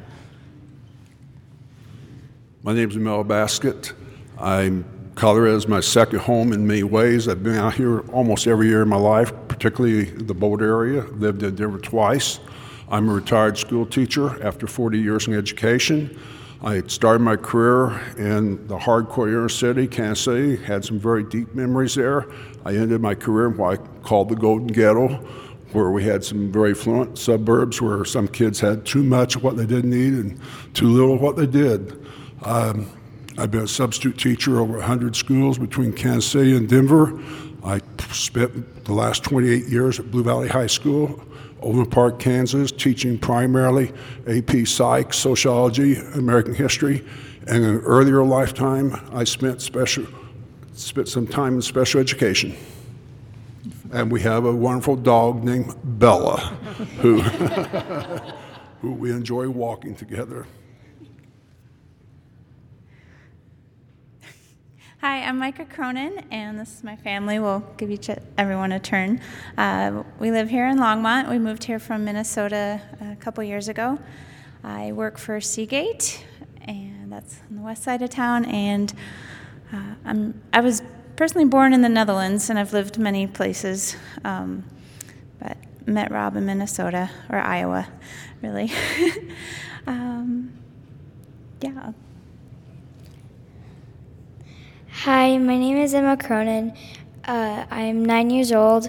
My 2.62 2.72
name 2.72 2.90
is 2.90 2.96
Mel 2.96 3.24
Baskett. 3.24 3.92
I'm 4.38 4.84
Colorado 5.14 5.56
is 5.56 5.68
my 5.68 5.80
second 5.80 6.18
home 6.20 6.52
in 6.52 6.66
many 6.66 6.82
ways. 6.82 7.28
I've 7.28 7.42
been 7.42 7.54
out 7.54 7.74
here 7.74 8.00
almost 8.10 8.48
every 8.48 8.66
year 8.66 8.82
of 8.82 8.88
my 8.88 8.96
life, 8.96 9.32
particularly 9.46 10.04
the 10.04 10.34
Boulder 10.34 10.66
area. 10.66 11.04
Lived 11.12 11.42
in 11.42 11.54
Denver 11.54 11.78
twice. 11.78 12.40
I'm 12.88 13.08
a 13.08 13.14
retired 13.14 13.56
school 13.58 13.86
teacher 13.86 14.42
after 14.42 14.66
40 14.66 14.98
years 14.98 15.26
in 15.26 15.34
education. 15.34 16.18
I 16.62 16.82
started 16.86 17.20
my 17.20 17.36
career 17.36 18.00
in 18.16 18.66
the 18.68 18.78
hardcore 18.78 19.28
inner 19.28 19.48
city, 19.48 19.86
Kansas 19.86 20.24
City, 20.24 20.56
had 20.56 20.84
some 20.84 20.98
very 20.98 21.22
deep 21.22 21.54
memories 21.54 21.94
there. 21.94 22.26
I 22.64 22.74
ended 22.74 23.00
my 23.00 23.14
career 23.14 23.48
in 23.48 23.56
what 23.56 23.80
I 23.80 23.82
called 24.02 24.30
the 24.30 24.36
Golden 24.36 24.68
Ghetto, 24.68 25.08
where 25.72 25.90
we 25.90 26.04
had 26.04 26.24
some 26.24 26.50
very 26.50 26.72
fluent 26.72 27.18
suburbs 27.18 27.82
where 27.82 28.04
some 28.04 28.28
kids 28.28 28.60
had 28.60 28.86
too 28.86 29.02
much 29.02 29.36
of 29.36 29.42
what 29.42 29.56
they 29.56 29.66
didn't 29.66 29.90
need 29.90 30.14
and 30.14 30.40
too 30.72 30.88
little 30.88 31.14
of 31.14 31.20
what 31.20 31.36
they 31.36 31.46
did. 31.46 32.02
Um, 32.44 32.88
I've 33.36 33.50
been 33.50 33.64
a 33.64 33.68
substitute 33.68 34.16
teacher 34.16 34.60
over 34.60 34.74
100 34.74 35.16
schools 35.16 35.58
between 35.58 35.92
Kansas 35.92 36.30
City 36.30 36.56
and 36.56 36.68
Denver. 36.68 37.20
I 37.64 37.80
spent 38.12 38.84
the 38.84 38.92
last 38.92 39.24
28 39.24 39.66
years 39.66 39.98
at 39.98 40.10
Blue 40.10 40.22
Valley 40.22 40.48
High 40.48 40.68
School, 40.68 41.20
Overland 41.64 41.90
Park, 41.90 42.18
Kansas, 42.18 42.70
teaching 42.70 43.18
primarily 43.18 43.92
AP 44.28 44.66
Psych, 44.66 45.12
Sociology, 45.14 45.96
American 45.96 46.54
History. 46.54 47.04
And 47.46 47.64
in 47.64 47.76
an 47.76 47.80
earlier 47.80 48.22
lifetime, 48.24 49.00
I 49.12 49.24
spent 49.24 49.62
special 49.62 50.06
spent 50.74 51.08
some 51.08 51.26
time 51.26 51.54
in 51.54 51.62
special 51.62 52.00
education. 52.00 52.56
And 53.92 54.10
we 54.10 54.20
have 54.22 54.44
a 54.44 54.52
wonderful 54.52 54.96
dog 54.96 55.44
named 55.44 55.74
Bella, 55.84 56.38
who, 57.00 57.20
who 58.80 58.92
we 58.92 59.12
enjoy 59.12 59.48
walking 59.48 59.94
together. 59.94 60.46
Hi, 65.04 65.20
I'm 65.20 65.38
Micah 65.38 65.66
Cronin, 65.66 66.24
and 66.30 66.58
this 66.58 66.76
is 66.78 66.82
my 66.82 66.96
family. 66.96 67.38
We'll 67.38 67.62
give 67.76 67.90
each 67.90 68.08
everyone 68.38 68.72
a 68.72 68.80
turn. 68.80 69.20
Uh, 69.58 70.02
we 70.18 70.30
live 70.30 70.48
here 70.48 70.66
in 70.66 70.78
Longmont. 70.78 71.28
We 71.28 71.38
moved 71.38 71.64
here 71.64 71.78
from 71.78 72.06
Minnesota 72.06 72.80
a 73.02 73.14
couple 73.16 73.44
years 73.44 73.68
ago. 73.68 73.98
I 74.62 74.92
work 74.92 75.18
for 75.18 75.42
Seagate, 75.42 76.24
and 76.62 77.12
that's 77.12 77.38
on 77.50 77.56
the 77.56 77.62
west 77.62 77.82
side 77.82 78.00
of 78.00 78.08
town. 78.08 78.46
And 78.46 78.94
uh, 79.74 79.94
I'm 80.06 80.40
I 80.54 80.62
was 80.62 80.82
personally 81.16 81.48
born 81.48 81.74
in 81.74 81.82
the 81.82 81.90
Netherlands, 81.90 82.48
and 82.48 82.58
I've 82.58 82.72
lived 82.72 82.96
many 82.96 83.26
places, 83.26 83.96
um, 84.24 84.64
but 85.38 85.58
met 85.84 86.12
Rob 86.12 86.34
in 86.34 86.46
Minnesota 86.46 87.10
or 87.28 87.40
Iowa, 87.40 87.88
really. 88.40 88.72
um, 89.86 90.54
yeah. 91.60 91.92
Hi, 95.04 95.36
my 95.36 95.58
name 95.58 95.76
is 95.76 95.92
Emma 95.92 96.16
Cronin. 96.16 96.72
Uh, 97.26 97.66
I'm 97.70 98.06
nine 98.06 98.30
years 98.30 98.52
old 98.52 98.88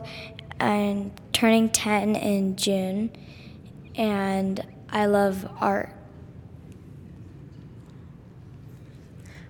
and 0.61 1.11
turning 1.33 1.69
10 1.69 2.15
in 2.15 2.55
June, 2.55 3.11
and 3.95 4.65
I 4.89 5.07
love 5.07 5.45
art. 5.59 5.93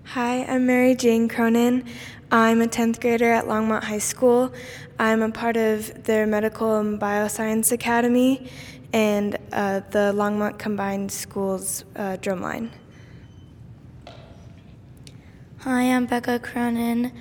Hi, 0.06 0.44
I'm 0.46 0.66
Mary 0.66 0.96
Jane 0.96 1.30
Cronin. 1.30 1.86
I'm 2.32 2.64
a 2.64 2.68
10th 2.68 3.00
grader 3.00 3.32
at 3.32 3.46
Longmont 3.46 3.84
High 3.84 4.00
School. 4.00 4.52
I'm 4.98 5.22
a 5.22 5.30
part 5.30 5.58
of 5.58 6.06
their 6.06 6.26
Medical 6.26 6.78
and 6.78 7.00
Bioscience 7.00 7.74
Academy 7.74 8.50
and 8.92 9.38
uh, 9.52 9.82
the 9.92 10.14
Longmont 10.16 10.58
Combined 10.58 11.12
Schools 11.12 11.86
uh, 11.96 12.18
drumline. 12.20 12.72
Hi, 15.66 15.96
I'm 15.96 16.06
Becca 16.06 16.38
Cronin. 16.38 17.12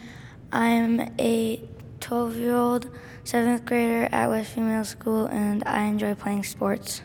I'm 0.53 1.01
a 1.19 1.63
12 2.01 2.37
year 2.37 2.55
old 2.55 2.91
seventh 3.25 3.65
grader 3.65 4.07
at 4.13 4.29
Westview 4.29 4.67
Middle 4.67 4.85
School, 4.85 5.25
and 5.29 5.63
I 5.65 5.85
enjoy 5.85 6.15
playing 6.15 6.45
sports. 6.45 7.01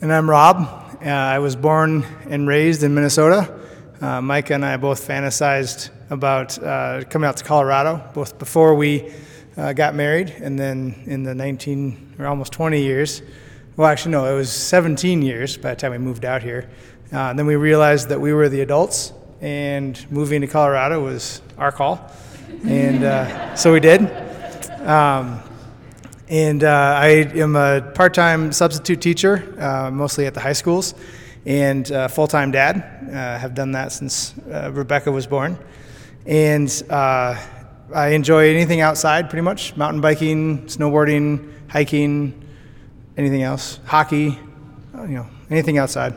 And 0.00 0.10
I'm 0.10 0.30
Rob. 0.30 0.96
Uh, 1.04 1.10
I 1.10 1.40
was 1.40 1.56
born 1.56 2.06
and 2.30 2.48
raised 2.48 2.82
in 2.82 2.94
Minnesota. 2.94 3.54
Uh, 4.00 4.22
Micah 4.22 4.54
and 4.54 4.64
I 4.64 4.78
both 4.78 5.06
fantasized 5.06 5.90
about 6.08 6.58
uh, 6.62 7.04
coming 7.10 7.28
out 7.28 7.36
to 7.36 7.44
Colorado, 7.44 8.02
both 8.14 8.38
before 8.38 8.74
we 8.74 9.12
uh, 9.58 9.74
got 9.74 9.94
married 9.94 10.30
and 10.30 10.58
then 10.58 11.02
in 11.04 11.22
the 11.22 11.34
19 11.34 12.14
or 12.18 12.26
almost 12.26 12.54
20 12.54 12.80
years. 12.80 13.20
Well, 13.76 13.88
actually, 13.88 14.12
no, 14.12 14.24
it 14.24 14.34
was 14.34 14.50
17 14.50 15.20
years 15.20 15.58
by 15.58 15.74
the 15.74 15.76
time 15.76 15.92
we 15.92 15.98
moved 15.98 16.24
out 16.24 16.42
here. 16.42 16.70
Uh, 17.12 17.32
then 17.32 17.44
we 17.44 17.56
realized 17.56 18.08
that 18.08 18.20
we 18.20 18.32
were 18.32 18.48
the 18.48 18.60
adults, 18.60 19.12
and 19.40 20.06
moving 20.12 20.42
to 20.42 20.46
Colorado 20.46 21.02
was 21.02 21.42
our 21.58 21.72
call, 21.72 22.08
and 22.64 23.02
uh, 23.02 23.56
so 23.56 23.72
we 23.72 23.80
did. 23.80 24.02
Um, 24.82 25.40
and 26.28 26.62
uh, 26.62 26.68
I 27.02 27.08
am 27.34 27.56
a 27.56 27.80
part-time 27.96 28.52
substitute 28.52 29.00
teacher, 29.00 29.56
uh, 29.58 29.90
mostly 29.90 30.26
at 30.26 30.34
the 30.34 30.40
high 30.40 30.52
schools, 30.52 30.94
and 31.44 31.88
full-time 32.12 32.52
dad. 32.52 32.98
Uh, 33.10 33.38
have 33.38 33.56
done 33.56 33.72
that 33.72 33.90
since 33.90 34.38
uh, 34.52 34.70
Rebecca 34.72 35.10
was 35.10 35.26
born, 35.26 35.58
and 36.26 36.70
I 36.88 38.10
enjoy 38.12 38.54
anything 38.54 38.82
outside, 38.82 39.28
pretty 39.28 39.42
much 39.42 39.76
mountain 39.76 40.00
biking, 40.00 40.66
snowboarding, 40.66 41.52
hiking, 41.68 42.40
anything 43.16 43.42
else, 43.42 43.80
hockey, 43.84 44.38
you 44.94 45.08
know, 45.08 45.26
anything 45.50 45.76
outside. 45.76 46.14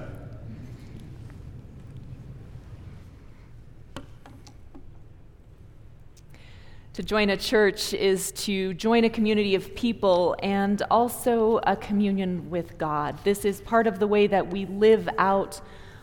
To 6.93 7.01
join 7.01 7.31
a 7.31 7.37
church 7.37 7.95
is 7.95 8.31
to 8.33 8.75
join 8.75 9.03
a 9.03 9.09
community 9.09 9.55
of 9.55 9.73
people 9.73 10.35
and 10.43 10.79
also 10.91 11.59
a 11.63 11.75
communion 11.75 12.51
with 12.51 12.77
God. 12.77 13.17
This 13.23 13.45
is 13.45 13.61
part 13.61 13.87
of 13.87 13.97
the 13.97 14.05
way 14.05 14.27
that 14.27 14.51
we 14.51 14.67
live 14.67 15.09
out 15.17 15.59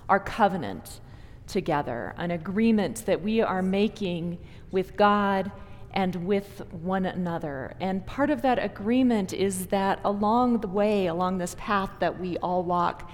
our 0.09 0.18
covenant 0.18 0.99
together, 1.47 2.12
an 2.16 2.32
agreement 2.32 3.07
that 3.07 3.22
we 3.22 3.41
are 3.41 3.62
making 3.62 4.38
with 4.72 4.97
God 4.97 5.53
and 5.93 6.26
with 6.26 6.61
one 6.72 7.07
another. 7.07 7.76
And 7.78 8.05
part 8.05 8.30
of 8.30 8.43
that 8.43 8.59
agreement 8.59 9.32
is 9.32 9.66
that 9.66 10.01
along 10.05 10.59
the 10.59 10.66
way, 10.66 11.07
along 11.07 11.38
this 11.38 11.55
path 11.57 11.91
that 12.01 12.18
we 12.18 12.36
all 12.38 12.64
walk, 12.64 13.09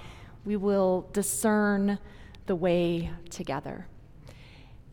we 0.45 0.55
will 0.55 1.07
discern 1.13 1.99
the 2.47 2.55
way 2.55 3.11
together. 3.29 3.85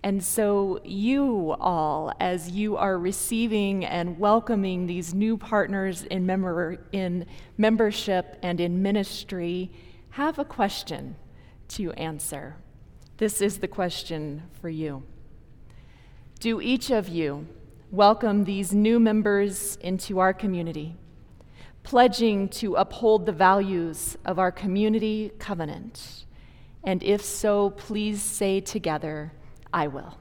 And 0.05 0.23
so, 0.23 0.81
you 0.85 1.57
all, 1.59 2.13
as 2.21 2.51
you 2.51 2.77
are 2.77 2.99
receiving 2.99 3.87
and 3.87 4.19
welcoming 4.19 4.87
these 4.87 5.15
new 5.15 5.39
partners 5.39 6.03
in, 6.03 6.27
member, 6.27 6.77
in 6.93 7.25
membership 7.57 8.37
and 8.43 8.61
in 8.61 8.83
ministry, 8.83 9.73
have 10.11 10.39
a 10.39 10.45
question 10.45 11.17
to 11.69 11.93
answer. 11.93 12.57
This 13.17 13.41
is 13.41 13.61
the 13.61 13.67
question 13.67 14.43
for 14.61 14.69
you. 14.69 15.05
Do 16.39 16.61
each 16.61 16.91
of 16.91 17.09
you 17.09 17.47
welcome 17.91 18.45
these 18.45 18.75
new 18.75 19.01
members 19.01 19.77
into 19.77 20.19
our 20.19 20.35
community, 20.35 20.97
pledging 21.83 22.51
to 22.51 22.75
uphold 22.75 23.25
the 23.25 23.33
values 23.33 24.19
of 24.27 24.39
our 24.39 24.53
community 24.53 25.33
covenant? 25.39 26.27
And 26.83 27.03
if 27.03 27.25
so, 27.25 27.71
please 27.71 28.21
say 28.21 28.61
together, 28.61 29.33
I 29.75 29.89
will. 29.89 30.17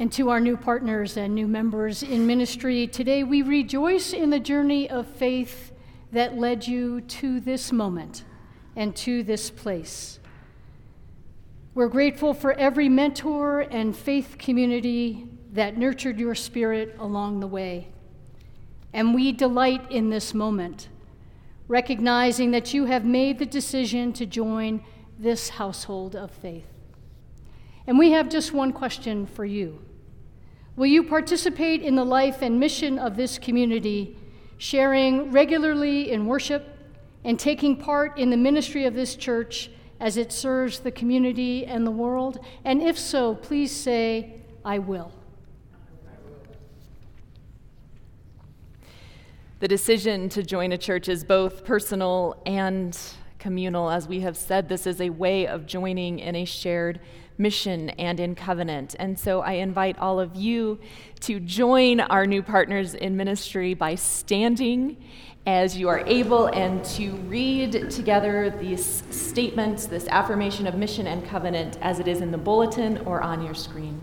And 0.00 0.12
to 0.12 0.30
our 0.30 0.40
new 0.40 0.56
partners 0.56 1.16
and 1.16 1.32
new 1.32 1.46
members 1.46 2.02
in 2.02 2.26
ministry, 2.26 2.88
today 2.88 3.22
we 3.22 3.42
rejoice 3.42 4.12
in 4.12 4.30
the 4.30 4.40
journey 4.40 4.90
of 4.90 5.06
faith 5.06 5.72
that 6.10 6.36
led 6.36 6.66
you 6.66 7.00
to 7.02 7.38
this 7.38 7.70
moment 7.70 8.24
and 8.74 8.96
to 8.96 9.22
this 9.22 9.48
place. 9.48 10.18
We're 11.72 11.88
grateful 11.88 12.34
for 12.34 12.52
every 12.54 12.88
mentor 12.88 13.60
and 13.60 13.96
faith 13.96 14.36
community 14.38 15.28
that 15.52 15.78
nurtured 15.78 16.18
your 16.18 16.34
spirit 16.34 16.96
along 16.98 17.38
the 17.38 17.46
way. 17.46 17.88
And 18.92 19.14
we 19.14 19.30
delight 19.30 19.88
in 19.90 20.10
this 20.10 20.34
moment, 20.34 20.88
recognizing 21.68 22.50
that 22.50 22.74
you 22.74 22.86
have 22.86 23.04
made 23.04 23.38
the 23.38 23.46
decision 23.46 24.12
to 24.14 24.26
join 24.26 24.82
this 25.18 25.50
household 25.50 26.14
of 26.14 26.30
faith. 26.30 26.66
And 27.86 27.98
we 27.98 28.12
have 28.12 28.28
just 28.28 28.52
one 28.52 28.72
question 28.72 29.26
for 29.26 29.44
you 29.44 29.80
Will 30.76 30.86
you 30.86 31.02
participate 31.02 31.82
in 31.82 31.96
the 31.96 32.04
life 32.04 32.40
and 32.40 32.60
mission 32.60 33.00
of 33.00 33.16
this 33.16 33.36
community, 33.36 34.16
sharing 34.58 35.32
regularly 35.32 36.12
in 36.12 36.26
worship, 36.26 36.76
and 37.24 37.36
taking 37.36 37.76
part 37.76 38.16
in 38.16 38.30
the 38.30 38.36
ministry 38.36 38.84
of 38.84 38.94
this 38.94 39.16
church 39.16 39.70
as 39.98 40.16
it 40.16 40.30
serves 40.30 40.78
the 40.78 40.92
community 40.92 41.66
and 41.66 41.84
the 41.84 41.90
world? 41.90 42.38
And 42.64 42.80
if 42.80 42.96
so, 42.96 43.34
please 43.34 43.74
say, 43.74 44.34
I 44.64 44.78
will. 44.78 45.10
The 49.58 49.66
decision 49.66 50.28
to 50.28 50.44
join 50.44 50.70
a 50.70 50.78
church 50.78 51.08
is 51.08 51.24
both 51.24 51.64
personal 51.64 52.40
and 52.46 52.96
communal. 53.38 53.90
As 53.90 54.08
we 54.08 54.20
have 54.20 54.36
said, 54.36 54.68
this 54.68 54.86
is 54.86 55.00
a 55.00 55.10
way 55.10 55.46
of 55.46 55.66
joining 55.66 56.18
in 56.18 56.34
a 56.34 56.44
shared 56.44 57.00
mission 57.38 57.90
and 57.90 58.18
in 58.18 58.34
covenant. 58.34 58.96
And 58.98 59.18
so 59.18 59.40
I 59.40 59.52
invite 59.52 59.98
all 59.98 60.18
of 60.18 60.34
you 60.34 60.78
to 61.20 61.38
join 61.40 62.00
our 62.00 62.26
new 62.26 62.42
partners 62.42 62.94
in 62.94 63.16
ministry 63.16 63.74
by 63.74 63.94
standing 63.94 64.96
as 65.46 65.78
you 65.78 65.88
are 65.88 66.00
able 66.06 66.46
and 66.48 66.84
to 66.84 67.12
read 67.28 67.90
together 67.90 68.50
these 68.60 69.02
statements, 69.10 69.86
this 69.86 70.06
affirmation 70.08 70.66
of 70.66 70.74
mission 70.74 71.06
and 71.06 71.26
covenant 71.26 71.78
as 71.80 72.00
it 72.00 72.08
is 72.08 72.20
in 72.20 72.30
the 72.32 72.38
bulletin 72.38 72.98
or 73.06 73.22
on 73.22 73.42
your 73.42 73.54
screen. 73.54 74.00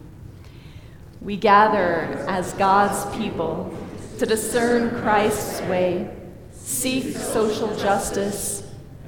We 1.22 1.38
gather 1.38 2.26
as 2.28 2.54
God's 2.54 3.16
people 3.18 3.78
to 4.18 4.26
discern 4.26 5.02
Christ's 5.02 5.62
way, 5.64 6.10
seek 6.52 7.16
social 7.16 7.76
justice, 7.76 8.65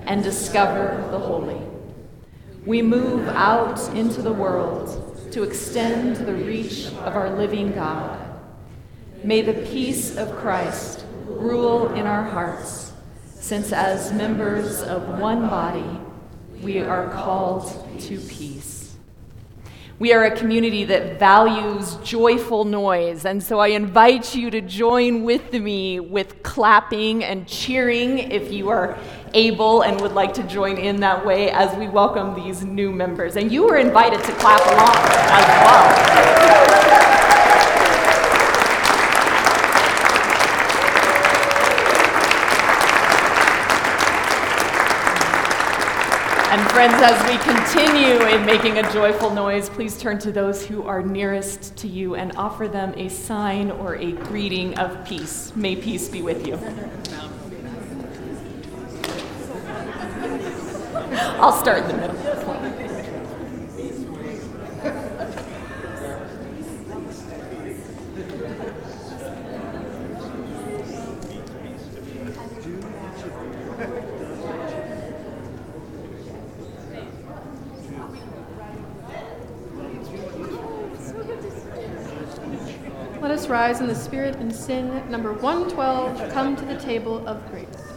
and 0.08 0.24
discover 0.24 1.06
the 1.12 1.20
holy. 1.20 1.62
We 2.66 2.82
move 2.82 3.28
out 3.28 3.80
into 3.94 4.22
the 4.22 4.34
world 4.34 5.32
to 5.32 5.44
extend 5.44 6.16
the 6.16 6.34
reach 6.34 6.88
of 6.88 7.16
our 7.16 7.38
living 7.38 7.74
God. 7.74 8.20
May 9.24 9.42
the 9.42 9.54
peace 9.54 10.16
of 10.16 10.32
Christ 10.38 11.06
rule 11.26 11.94
in 11.94 12.08
our 12.08 12.24
hearts, 12.24 12.94
since 13.36 13.74
as 13.74 14.14
members 14.14 14.82
of 14.82 15.20
one 15.20 15.50
body, 15.50 16.00
we 16.62 16.80
are 16.80 17.10
called 17.10 17.66
to 18.02 18.20
peace. 18.20 18.96
We 20.00 20.14
are 20.14 20.26
a 20.26 20.36
community 20.36 20.84
that 20.86 21.18
values 21.18 21.96
joyful 22.04 22.66
noise, 22.66 23.26
and 23.26 23.42
so 23.42 23.58
I 23.58 23.70
invite 23.70 24.36
you 24.36 24.52
to 24.52 24.62
join 24.62 25.24
with 25.24 25.54
me 25.54 26.00
with 26.00 26.44
clapping 26.44 27.24
and 27.24 27.48
cheering 27.48 28.20
if 28.20 28.52
you 28.54 28.70
are 28.70 28.96
able 29.34 29.82
and 29.82 30.00
would 30.02 30.14
like 30.14 30.34
to 30.34 30.44
join 30.44 30.78
in 30.78 31.00
that 31.02 31.26
way 31.26 31.52
as 31.52 31.76
we 31.78 31.88
welcome 31.88 32.34
these 32.36 32.64
new 32.64 32.92
members. 32.92 33.36
And 33.36 33.52
you 33.52 33.68
are 33.70 33.78
invited 33.78 34.24
to 34.24 34.32
clap 34.34 34.62
along 34.72 34.96
as 35.32 35.48
well. 35.66 36.08
And 46.50 46.72
friends, 46.72 46.96
as 46.96 47.22
we 47.30 47.38
continue 47.40 48.20
in 48.36 48.46
making 48.46 48.80
a 48.80 48.92
joyful 48.92 49.30
noise, 49.30 49.70
please 49.70 50.00
turn 50.00 50.18
to 50.20 50.32
those 50.32 50.66
who 50.66 50.84
are 50.84 51.04
nearest 51.04 51.76
to 51.78 51.88
you 51.88 52.16
and 52.16 52.36
offer 52.36 52.68
them 52.68 52.94
a 52.96 53.10
sign 53.10 53.70
or 53.70 53.96
a 53.96 54.14
greeting 54.14 54.76
of 54.80 55.06
peace. 55.06 55.56
May 55.56 55.76
peace 55.76 56.10
be 56.10 56.22
with 56.22 56.48
you. 56.48 56.58
I'll 61.40 61.52
start 61.52 61.84
in 61.84 61.88
the 61.90 61.94
middle. 61.94 62.16
Let 83.22 83.32
us 83.32 83.48
rise 83.48 83.80
in 83.80 83.86
the 83.86 83.94
Spirit 83.94 84.38
and 84.38 84.54
sing 84.54 85.08
number 85.12 85.34
112 85.34 86.34
Come 86.34 86.56
to 86.56 86.66
the 86.66 86.80
Table 86.80 87.28
of 87.28 87.48
Grace. 87.52 87.97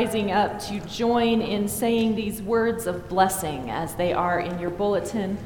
rising 0.00 0.32
up 0.32 0.58
to 0.58 0.80
join 0.86 1.42
in 1.42 1.68
saying 1.68 2.16
these 2.16 2.40
words 2.40 2.86
of 2.86 3.06
blessing 3.06 3.70
as 3.70 3.94
they 3.96 4.14
are 4.14 4.40
in 4.40 4.58
your 4.58 4.70
bulletin 4.70 5.36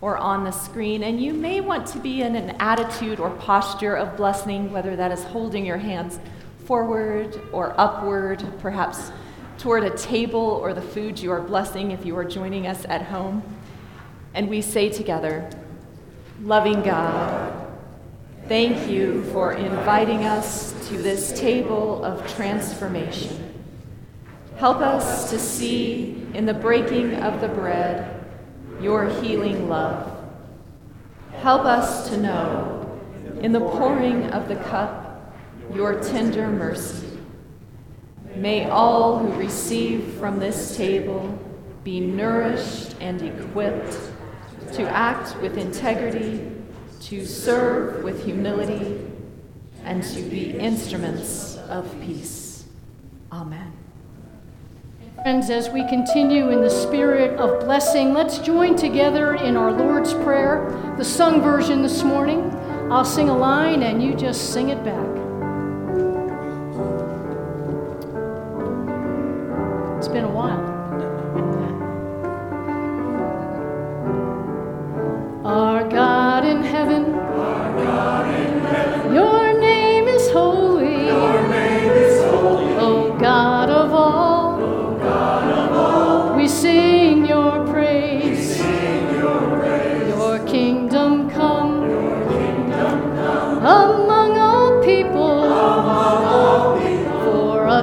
or 0.00 0.16
on 0.16 0.44
the 0.44 0.50
screen. 0.50 1.02
And 1.02 1.22
you 1.22 1.34
may 1.34 1.60
want 1.60 1.86
to 1.88 1.98
be 1.98 2.22
in 2.22 2.34
an 2.34 2.56
attitude 2.58 3.20
or 3.20 3.28
posture 3.32 3.94
of 3.94 4.16
blessing, 4.16 4.72
whether 4.72 4.96
that 4.96 5.12
is 5.12 5.22
holding 5.24 5.66
your 5.66 5.76
hands 5.76 6.20
forward 6.64 7.38
or 7.52 7.78
upward, 7.78 8.42
perhaps 8.60 9.12
toward 9.58 9.84
a 9.84 9.94
table 9.94 10.58
or 10.62 10.72
the 10.72 10.80
food 10.80 11.18
you 11.18 11.30
are 11.30 11.42
blessing 11.42 11.90
if 11.90 12.06
you 12.06 12.16
are 12.16 12.24
joining 12.24 12.66
us 12.66 12.86
at 12.86 13.02
home. 13.02 13.42
And 14.32 14.48
we 14.48 14.62
say 14.62 14.88
together, 14.88 15.50
Loving 16.40 16.80
God, 16.80 17.66
Thank 18.46 18.88
you 18.88 19.24
for 19.24 19.52
inviting 19.52 20.24
us 20.24 20.72
to 20.88 20.96
this 20.96 21.38
table 21.38 22.02
of 22.02 22.26
transformation. 22.34 23.47
Help 24.58 24.78
us 24.78 25.30
to 25.30 25.38
see 25.38 26.26
in 26.34 26.44
the 26.44 26.52
breaking 26.52 27.14
of 27.14 27.40
the 27.40 27.46
bread 27.46 28.24
your 28.80 29.08
healing 29.08 29.68
love. 29.68 30.12
Help 31.34 31.64
us 31.64 32.08
to 32.08 32.16
know, 32.16 33.00
in 33.40 33.52
the 33.52 33.60
pouring 33.60 34.24
of 34.32 34.48
the 34.48 34.56
cup, 34.56 35.32
your 35.72 36.02
tender 36.02 36.48
mercy. 36.48 37.06
May 38.34 38.68
all 38.68 39.20
who 39.20 39.32
receive 39.38 40.14
from 40.14 40.40
this 40.40 40.76
table 40.76 41.38
be 41.84 42.00
nourished 42.00 42.96
and 43.00 43.22
equipped 43.22 43.96
to 44.72 44.82
act 44.88 45.40
with 45.40 45.56
integrity, 45.56 46.50
to 47.02 47.24
serve 47.24 48.02
with 48.02 48.24
humility, 48.24 49.06
and 49.84 50.02
to 50.02 50.22
be 50.22 50.50
instruments 50.50 51.56
of 51.68 51.88
peace. 52.00 52.64
Amen. 53.30 53.67
Friends, 55.28 55.50
as 55.50 55.68
we 55.68 55.86
continue 55.86 56.48
in 56.52 56.62
the 56.62 56.70
spirit 56.70 57.38
of 57.38 57.60
blessing, 57.60 58.14
let's 58.14 58.38
join 58.38 58.74
together 58.74 59.34
in 59.34 59.58
our 59.58 59.70
Lord's 59.70 60.14
Prayer, 60.14 60.94
the 60.96 61.04
sung 61.04 61.42
version 61.42 61.82
this 61.82 62.02
morning. 62.02 62.50
I'll 62.90 63.04
sing 63.04 63.28
a 63.28 63.36
line 63.36 63.82
and 63.82 64.02
you 64.02 64.14
just 64.14 64.54
sing 64.54 64.70
it 64.70 64.82
back. 64.82 65.06
It's 69.98 70.08
been 70.08 70.24
a 70.24 70.32
while. 70.32 70.67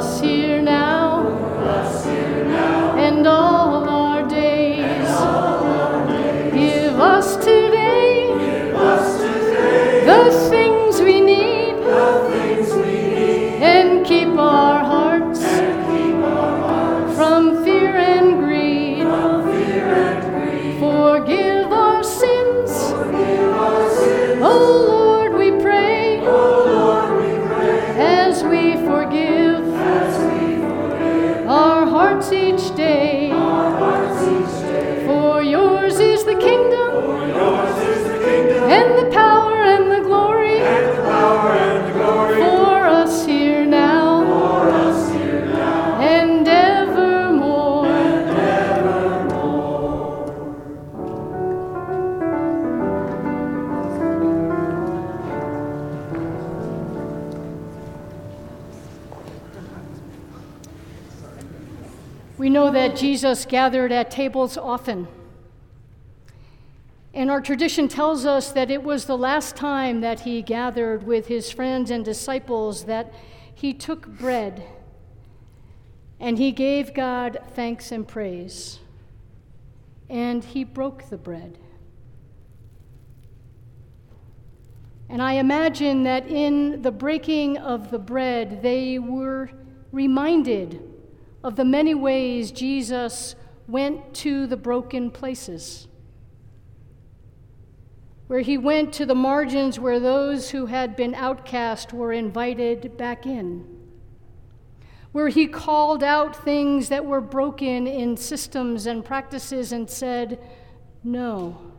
For 0.06 0.45
Jesus 63.26 63.46
gathered 63.48 63.92
at 63.92 64.12
tables 64.12 64.56
often. 64.56 65.08
And 67.12 67.32
our 67.32 67.42
tradition 67.42 67.88
tells 67.88 68.24
us 68.24 68.52
that 68.52 68.70
it 68.70 68.84
was 68.84 69.06
the 69.06 69.18
last 69.18 69.56
time 69.56 70.02
that 70.02 70.20
he 70.20 70.44
gathered 70.44 71.08
with 71.08 71.26
his 71.26 71.50
friends 71.50 71.90
and 71.90 72.06
disciples 72.06 72.84
that 72.84 73.12
he 73.56 73.74
took 73.74 74.06
bread 74.08 74.64
and 76.20 76.38
he 76.38 76.52
gave 76.52 76.94
God 76.94 77.40
thanks 77.56 77.92
and 77.92 78.08
praise. 78.08 78.78
And 80.08 80.44
he 80.44 80.64
broke 80.64 81.10
the 81.10 81.18
bread. 81.18 81.58
And 85.10 85.20
I 85.20 85.34
imagine 85.34 86.04
that 86.04 86.28
in 86.28 86.84
the 86.84 86.92
breaking 86.92 87.58
of 87.58 87.90
the 87.90 87.98
bread, 87.98 88.62
they 88.62 89.00
were 89.00 89.50
reminded 89.92 90.95
of 91.46 91.56
the 91.56 91.64
many 91.64 91.94
ways 91.94 92.52
Jesus 92.52 93.36
went 93.68 94.16
to 94.16 94.48
the 94.48 94.58
broken 94.58 95.12
places, 95.12 95.88
where 98.26 98.40
he 98.40 98.58
went 98.58 98.92
to 98.94 99.06
the 99.06 99.14
margins 99.14 99.80
where 99.80 100.00
those 100.00 100.50
who 100.50 100.66
had 100.66 100.96
been 100.96 101.14
outcast 101.14 101.94
were 101.94 102.12
invited 102.12 102.98
back 102.98 103.28
in, 103.28 103.64
where 105.12 105.28
he 105.28 105.46
called 105.46 106.02
out 106.02 106.44
things 106.44 106.90
that 106.90 107.06
were 107.06 107.22
broken 107.22 107.86
in 107.86 108.18
systems 108.18 108.88
and 108.88 109.06
practices 109.06 109.72
and 109.72 109.88
said, 109.88 110.40
No. 111.04 111.72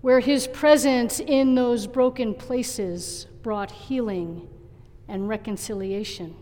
Where 0.00 0.18
his 0.18 0.48
presence 0.48 1.20
in 1.20 1.54
those 1.54 1.86
broken 1.86 2.34
places 2.34 3.28
brought 3.40 3.70
healing 3.70 4.48
and 5.06 5.28
reconciliation. 5.28 6.41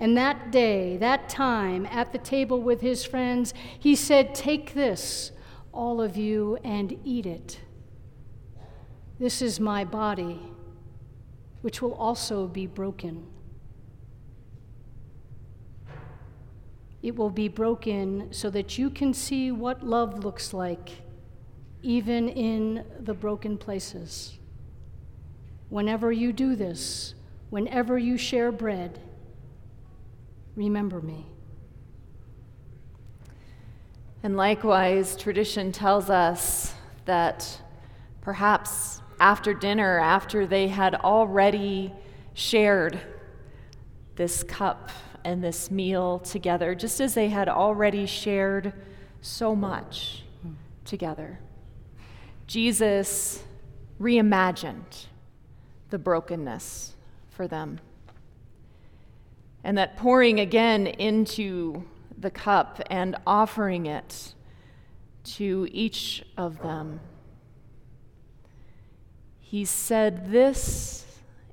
And 0.00 0.16
that 0.16 0.50
day, 0.50 0.96
that 0.96 1.28
time, 1.28 1.84
at 1.84 2.10
the 2.10 2.18
table 2.18 2.62
with 2.62 2.80
his 2.80 3.04
friends, 3.04 3.52
he 3.78 3.94
said, 3.94 4.34
Take 4.34 4.72
this, 4.72 5.30
all 5.74 6.00
of 6.00 6.16
you, 6.16 6.56
and 6.64 6.98
eat 7.04 7.26
it. 7.26 7.60
This 9.18 9.42
is 9.42 9.60
my 9.60 9.84
body, 9.84 10.40
which 11.60 11.82
will 11.82 11.92
also 11.92 12.46
be 12.46 12.66
broken. 12.66 13.26
It 17.02 17.14
will 17.14 17.28
be 17.28 17.48
broken 17.48 18.32
so 18.32 18.48
that 18.48 18.78
you 18.78 18.88
can 18.88 19.12
see 19.12 19.52
what 19.52 19.82
love 19.86 20.24
looks 20.24 20.54
like, 20.54 21.02
even 21.82 22.30
in 22.30 22.86
the 23.00 23.12
broken 23.12 23.58
places. 23.58 24.38
Whenever 25.68 26.10
you 26.10 26.32
do 26.32 26.56
this, 26.56 27.14
whenever 27.50 27.98
you 27.98 28.16
share 28.16 28.50
bread, 28.50 28.98
remember 30.56 31.00
me. 31.00 31.26
And 34.22 34.36
likewise, 34.36 35.16
tradition 35.16 35.72
tells 35.72 36.10
us 36.10 36.74
that 37.06 37.60
perhaps 38.20 39.00
after 39.18 39.54
dinner, 39.54 39.98
after 39.98 40.46
they 40.46 40.68
had 40.68 40.94
already 40.94 41.92
shared 42.34 43.00
this 44.16 44.42
cup 44.42 44.90
and 45.24 45.42
this 45.42 45.70
meal 45.70 46.18
together, 46.18 46.74
just 46.74 47.00
as 47.00 47.14
they 47.14 47.28
had 47.28 47.48
already 47.48 48.06
shared 48.06 48.72
so 49.22 49.56
much 49.56 50.24
together, 50.84 51.38
Jesus 52.46 53.42
reimagined 54.00 55.06
the 55.90 55.98
brokenness 55.98 56.94
for 57.30 57.46
them. 57.46 57.78
And 59.62 59.76
that 59.78 59.96
pouring 59.96 60.40
again 60.40 60.86
into 60.86 61.84
the 62.16 62.30
cup 62.30 62.80
and 62.90 63.16
offering 63.26 63.86
it 63.86 64.34
to 65.24 65.68
each 65.70 66.24
of 66.36 66.62
them, 66.62 67.00
he 69.38 69.64
said, 69.64 70.30
This 70.30 71.04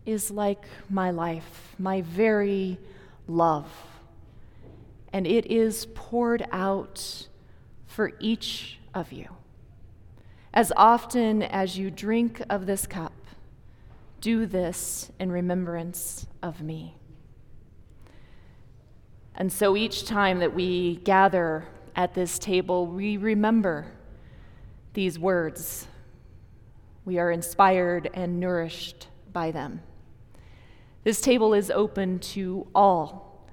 is 0.06 0.32
like 0.32 0.66
my 0.90 1.12
life, 1.12 1.76
my 1.78 2.02
very 2.02 2.78
love. 3.28 3.70
And 5.12 5.28
it 5.28 5.46
is 5.48 5.88
poured 5.96 6.46
out 6.52 7.28
for 7.86 8.14
each 8.20 8.80
of 8.94 9.12
you. 9.12 9.28
As 10.54 10.72
often 10.76 11.44
as 11.44 11.78
you 11.78 11.92
drink 11.92 12.42
of 12.50 12.66
this 12.66 12.88
cup, 12.88 13.14
do 14.22 14.46
this 14.46 15.12
in 15.20 15.32
remembrance 15.32 16.26
of 16.42 16.62
me. 16.62 16.97
And 19.38 19.54
so 19.54 19.78
each 19.78 20.06
time 20.06 20.40
that 20.40 20.56
we 20.56 20.96
gather 20.98 21.68
at 21.96 22.16
this 22.16 22.40
table, 22.40 22.88
we 22.88 23.18
remember 23.18 23.86
these 24.94 25.20
words. 25.20 25.88
We 27.06 27.20
are 27.20 27.32
inspired 27.32 28.10
and 28.16 28.40
nourished 28.40 29.08
by 29.32 29.52
them. 29.52 29.82
This 31.04 31.22
table 31.22 31.54
is 31.54 31.70
open 31.70 32.18
to 32.20 32.68
all 32.74 33.48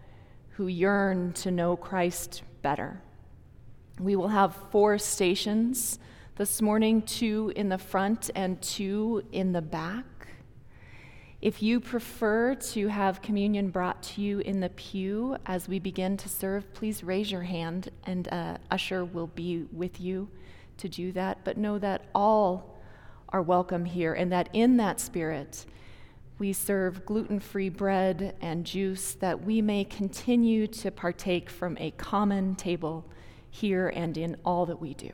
who 0.52 0.68
yearn 0.68 1.32
to 1.34 1.50
know 1.50 1.76
Christ 1.76 2.42
better, 2.62 3.02
We 4.00 4.16
will 4.16 4.28
have 4.28 4.56
four 4.70 4.98
stations 4.98 5.98
this 6.36 6.62
morning 6.62 7.02
two 7.02 7.52
in 7.54 7.68
the 7.68 7.78
front 7.78 8.30
and 8.34 8.60
two 8.62 9.22
in 9.32 9.52
the 9.52 9.62
back. 9.62 10.04
If 11.44 11.62
you 11.62 11.78
prefer 11.78 12.54
to 12.54 12.88
have 12.88 13.20
communion 13.20 13.68
brought 13.68 14.02
to 14.04 14.22
you 14.22 14.38
in 14.38 14.60
the 14.60 14.70
pew 14.70 15.36
as 15.44 15.68
we 15.68 15.78
begin 15.78 16.16
to 16.16 16.28
serve, 16.30 16.72
please 16.72 17.04
raise 17.04 17.30
your 17.30 17.42
hand 17.42 17.90
and 18.04 18.26
uh, 18.32 18.56
usher 18.70 19.04
will 19.04 19.26
be 19.26 19.66
with 19.70 20.00
you 20.00 20.30
to 20.78 20.88
do 20.88 21.12
that. 21.12 21.44
But 21.44 21.58
know 21.58 21.78
that 21.80 22.06
all 22.14 22.80
are 23.28 23.42
welcome 23.42 23.84
here 23.84 24.14
and 24.14 24.32
that 24.32 24.48
in 24.54 24.78
that 24.78 25.00
spirit, 25.00 25.66
we 26.38 26.54
serve 26.54 27.04
gluten 27.04 27.40
free 27.40 27.68
bread 27.68 28.34
and 28.40 28.64
juice 28.64 29.12
that 29.16 29.44
we 29.44 29.60
may 29.60 29.84
continue 29.84 30.66
to 30.68 30.90
partake 30.90 31.50
from 31.50 31.76
a 31.78 31.90
common 31.90 32.54
table 32.54 33.04
here 33.50 33.88
and 33.88 34.16
in 34.16 34.38
all 34.46 34.64
that 34.64 34.80
we 34.80 34.94
do. 34.94 35.10